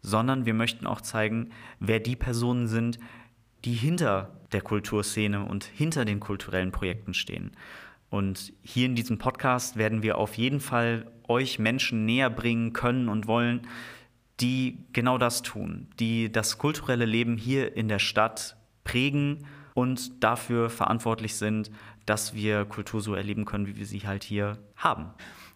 sondern 0.00 0.46
wir 0.46 0.54
möchten 0.54 0.86
auch 0.86 1.02
zeigen, 1.02 1.50
wer 1.80 2.00
die 2.00 2.16
Personen 2.16 2.66
sind, 2.66 2.98
die 3.66 3.74
hinter 3.74 4.30
der 4.52 4.62
Kulturszene 4.62 5.44
und 5.44 5.64
hinter 5.64 6.06
den 6.06 6.20
kulturellen 6.20 6.72
Projekten 6.72 7.12
stehen. 7.12 7.52
Und 8.14 8.52
hier 8.62 8.86
in 8.86 8.94
diesem 8.94 9.18
Podcast 9.18 9.76
werden 9.76 10.04
wir 10.04 10.18
auf 10.18 10.34
jeden 10.34 10.60
Fall 10.60 11.10
euch 11.26 11.58
Menschen 11.58 12.04
näher 12.04 12.30
bringen 12.30 12.72
können 12.72 13.08
und 13.08 13.26
wollen, 13.26 13.62
die 14.38 14.78
genau 14.92 15.18
das 15.18 15.42
tun, 15.42 15.88
die 15.98 16.30
das 16.30 16.56
kulturelle 16.56 17.06
Leben 17.06 17.36
hier 17.36 17.76
in 17.76 17.88
der 17.88 17.98
Stadt 17.98 18.56
prägen 18.84 19.46
und 19.74 20.22
dafür 20.22 20.70
verantwortlich 20.70 21.34
sind, 21.34 21.72
dass 22.06 22.34
wir 22.34 22.66
Kultur 22.66 23.00
so 23.00 23.16
erleben 23.16 23.46
können, 23.46 23.66
wie 23.66 23.78
wir 23.78 23.86
sie 23.86 24.06
halt 24.06 24.22
hier 24.22 24.58
haben. 24.76 25.06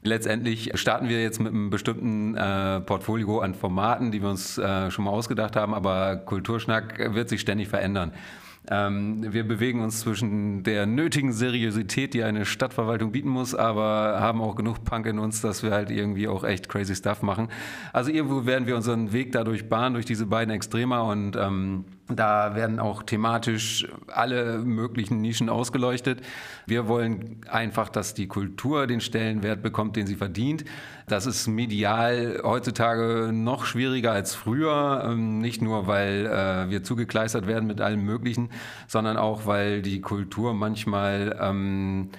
Letztendlich 0.03 0.73
starten 0.75 1.09
wir 1.09 1.23
jetzt 1.23 1.39
mit 1.39 1.53
einem 1.53 1.71
bestimmten 1.71 2.35
äh, 2.35 2.81
Portfolio 2.81 3.39
an 3.39 3.55
Formaten, 3.55 4.11
die 4.11 4.21
wir 4.21 4.31
uns 4.31 4.59
äh, 4.59 4.91
schon 4.91 5.05
mal 5.05 5.13
ausgedacht 5.13 5.55
haben, 5.55 5.75
aber 5.75 6.17
Kulturschnack 6.17 7.15
wird 7.15 7.29
sich 7.29 7.41
ständig 7.41 7.69
verändern. 7.69 8.13
Ähm, 8.71 9.33
wir 9.33 9.47
bewegen 9.47 9.81
uns 9.83 10.01
zwischen 10.01 10.63
der 10.63 10.87
nötigen 10.87 11.33
Seriosität, 11.33 12.15
die 12.15 12.23
eine 12.23 12.45
Stadtverwaltung 12.45 13.13
bieten 13.13 13.29
muss, 13.29 13.55
aber 13.55 14.21
haben 14.21 14.43
auch 14.43 14.57
genug 14.57 14.85
Punk 14.85 15.07
in 15.07 15.19
uns, 15.19 15.41
dass 15.41 15.63
wir 15.63 15.71
halt 15.71 15.91
irgendwie 15.91 16.29
auch 16.29 16.45
echt 16.45 16.69
crazy 16.69 16.95
Stuff 16.95 17.23
machen. 17.23 17.49
Also 17.93 18.11
irgendwo 18.11 18.47
werden 18.47 18.67
wir 18.67 18.77
unseren 18.77 19.13
Weg 19.13 19.33
dadurch 19.33 19.69
bahnen, 19.69 19.95
durch 19.95 20.07
diese 20.07 20.27
beiden 20.27 20.53
Extremer 20.55 21.05
und 21.05 21.37
ähm, 21.37 21.85
da 22.09 22.55
werden 22.55 22.79
auch 22.79 23.03
thematisch 23.03 23.87
alle 24.07 24.59
möglichen 24.59 25.21
Nischen 25.21 25.51
ausgeleuchtet. 25.51 26.23
Wir 26.67 26.89
wollen 26.89 27.43
einfach, 27.51 27.89
dass 27.89 28.15
die 28.15 28.29
Kultur 28.29 28.87
den 28.87 29.01
Stellenwert 29.01 29.63
bekommt, 29.63 29.97
den 29.97 30.07
sie 30.07 30.17
verdient. 30.17 30.65
Das 31.07 31.27
ist 31.27 31.47
medial 31.47 32.41
heutzutage 32.43 33.31
noch 33.33 33.67
schwieriger 33.67 34.13
als 34.13 34.35
früher. 34.35 35.05
Ähm, 35.07 35.39
nicht 35.39 35.61
nur, 35.61 35.87
weil 35.87 36.27
äh, 36.27 36.71
wir 36.71 36.83
zugekleistert 36.83 37.47
werden 37.47 37.67
mit 37.67 37.81
allem 37.81 38.03
Möglichen, 38.05 38.51
sondern 38.87 39.17
auch, 39.17 39.47
weil 39.47 39.83
die 39.83 40.01
Kultur 40.01 40.55
manchmal 40.55 41.37
ähm, 41.41 42.11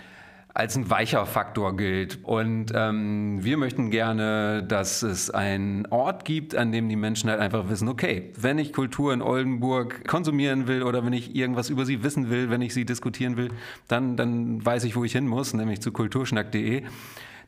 als 0.53 0.75
ein 0.75 0.89
weicher 0.89 1.25
Faktor 1.25 1.77
gilt. 1.77 2.19
Und 2.23 2.71
ähm, 2.73 3.43
wir 3.43 3.57
möchten 3.57 3.91
gerne, 3.91 4.63
dass 4.63 5.03
es 5.03 5.29
einen 5.29 5.85
Ort 5.87 6.25
gibt, 6.25 6.55
an 6.55 6.71
dem 6.71 6.89
die 6.89 6.95
Menschen 6.95 7.29
halt 7.29 7.39
einfach 7.39 7.69
wissen, 7.69 7.87
okay, 7.87 8.31
wenn 8.35 8.57
ich 8.57 8.73
Kultur 8.73 9.13
in 9.13 9.21
Oldenburg 9.21 10.07
konsumieren 10.07 10.67
will 10.67 10.83
oder 10.83 11.05
wenn 11.05 11.13
ich 11.13 11.35
irgendwas 11.35 11.69
über 11.69 11.85
sie 11.85 12.03
wissen 12.03 12.29
will, 12.29 12.49
wenn 12.49 12.61
ich 12.61 12.73
sie 12.73 12.85
diskutieren 12.85 13.37
will, 13.37 13.49
dann, 13.87 14.17
dann 14.17 14.65
weiß 14.65 14.83
ich, 14.85 14.95
wo 14.95 15.03
ich 15.03 15.11
hin 15.11 15.27
muss, 15.27 15.53
nämlich 15.53 15.81
zu 15.81 15.91
kulturschnack.de. 15.91 16.83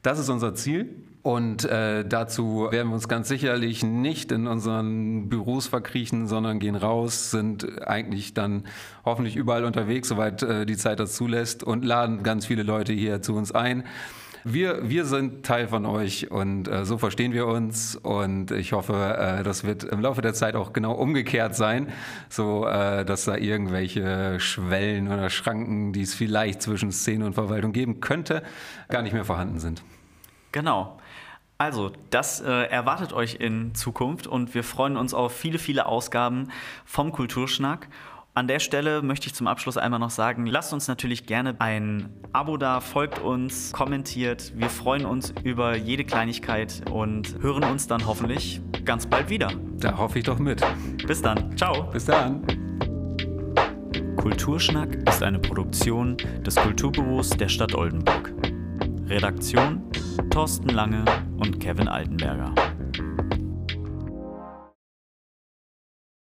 Das 0.04 0.20
ist 0.20 0.30
unser 0.30 0.56
Ziel. 0.56 0.90
Und 1.24 1.66
äh, 1.66 2.04
dazu 2.04 2.68
werden 2.72 2.88
wir 2.90 2.96
uns 2.96 3.08
ganz 3.08 3.28
sicherlich 3.28 3.84
nicht 3.84 4.32
in 4.32 4.48
unseren 4.48 5.30
Büros 5.30 5.68
verkriechen, 5.68 6.28
sondern 6.28 6.60
gehen 6.60 6.76
raus, 6.76 7.30
sind 7.30 7.86
eigentlich 7.88 8.34
dann 8.34 8.64
hoffentlich 9.06 9.36
überall 9.36 9.66
unterwegs, 9.66 10.08
soweit 10.08 10.42
äh, 10.42 10.66
die 10.66 10.78
Zeit 10.78 11.00
das 11.00 11.14
zulässt 11.14 11.64
und 11.64 11.86
laden 11.86 12.24
ganz 12.24 12.48
viele 12.48 12.64
Leute 12.64 12.94
hier 12.94 13.22
zu 13.22 13.36
uns 13.36 13.52
ein. 13.52 13.84
Wir, 14.44 14.90
wir 14.90 15.06
sind 15.06 15.46
Teil 15.46 15.68
von 15.68 15.86
euch 15.86 16.32
und 16.32 16.68
äh, 16.68 16.84
so 16.84 16.98
verstehen 16.98 17.32
wir 17.34 17.46
uns 17.46 17.96
und 17.96 18.50
ich 18.50 18.74
hoffe, 18.74 18.96
äh, 18.96 19.44
das 19.44 19.64
wird 19.64 19.84
im 19.84 20.02
Laufe 20.02 20.24
der 20.24 20.34
Zeit 20.34 20.56
auch 20.56 20.74
genau 20.74 20.94
umgekehrt 20.94 21.56
sein, 21.56 21.90
so 22.28 22.66
äh, 22.66 23.06
dass 23.06 23.26
da 23.26 23.38
irgendwelche 23.38 24.40
Schwellen 24.40 25.10
oder 25.10 25.30
Schranken, 25.30 25.94
die 25.94 26.02
es 26.02 26.16
vielleicht 26.16 26.64
zwischen 26.64 26.92
Szene 26.92 27.28
und 27.28 27.34
Verwaltung 27.34 27.72
geben 27.72 28.00
könnte, 28.00 28.42
gar 28.90 29.04
nicht 29.04 29.14
mehr 29.14 29.26
vorhanden 29.26 29.60
sind. 29.60 29.84
Genau. 30.52 30.98
Also, 31.62 31.91
das 32.10 32.41
äh, 32.41 32.50
erwartet 32.50 33.13
euch 33.13 33.36
in 33.36 33.76
Zukunft 33.76 34.26
und 34.26 34.56
wir 34.56 34.63
freuen 34.63 34.97
uns 34.97 35.13
auf 35.13 35.32
viele, 35.32 35.60
viele 35.60 35.86
Ausgaben 35.86 36.47
vom 36.86 37.12
Kulturschnack. 37.12 37.88
An 38.34 38.47
der 38.47 38.58
Stelle 38.58 39.04
möchte 39.04 39.28
ich 39.28 39.36
zum 39.36 39.45
Abschluss 39.45 39.78
einmal 39.78 40.00
noch 40.00 40.10
sagen, 40.10 40.47
lasst 40.47 40.74
uns 40.74 40.88
natürlich 40.88 41.28
gerne 41.28 41.56
ein 41.60 42.10
Abo 42.34 42.58
da, 42.58 42.80
folgt 42.80 43.19
uns, 43.19 43.74
kommentiert. 43.74 44.54
Wir 44.56 44.71
freuen 44.71 45.06
uns 45.06 45.36
über 45.43 45.78
jede 45.78 46.04
Kleinigkeit 46.04 46.82
und 46.89 47.38
hören 47.43 47.63
uns 47.65 47.86
dann 47.86 48.08
hoffentlich 48.08 48.60
ganz 48.84 49.06
bald 49.06 49.30
wieder. 49.30 49.52
Da 49.78 49.95
hoffe 50.00 50.17
ich 50.17 50.26
doch 50.26 50.39
mit. 50.39 50.65
Bis 51.06 51.21
dann. 51.21 51.56
Ciao. 51.58 51.84
Bis 51.91 52.06
dann. 52.06 52.41
Kulturschnack 54.15 54.95
ist 55.08 55.21
eine 55.21 55.38
Produktion 55.38 56.17
des 56.43 56.56
Kulturbüros 56.56 57.30
der 57.30 57.50
Stadt 57.50 57.76
Oldenburg. 57.76 58.34
Redaktion 59.12 59.82
Thorsten 60.30 60.69
Lange 60.69 61.04
und 61.36 61.60
Kevin 61.60 61.89
Altenberger. 61.89 62.56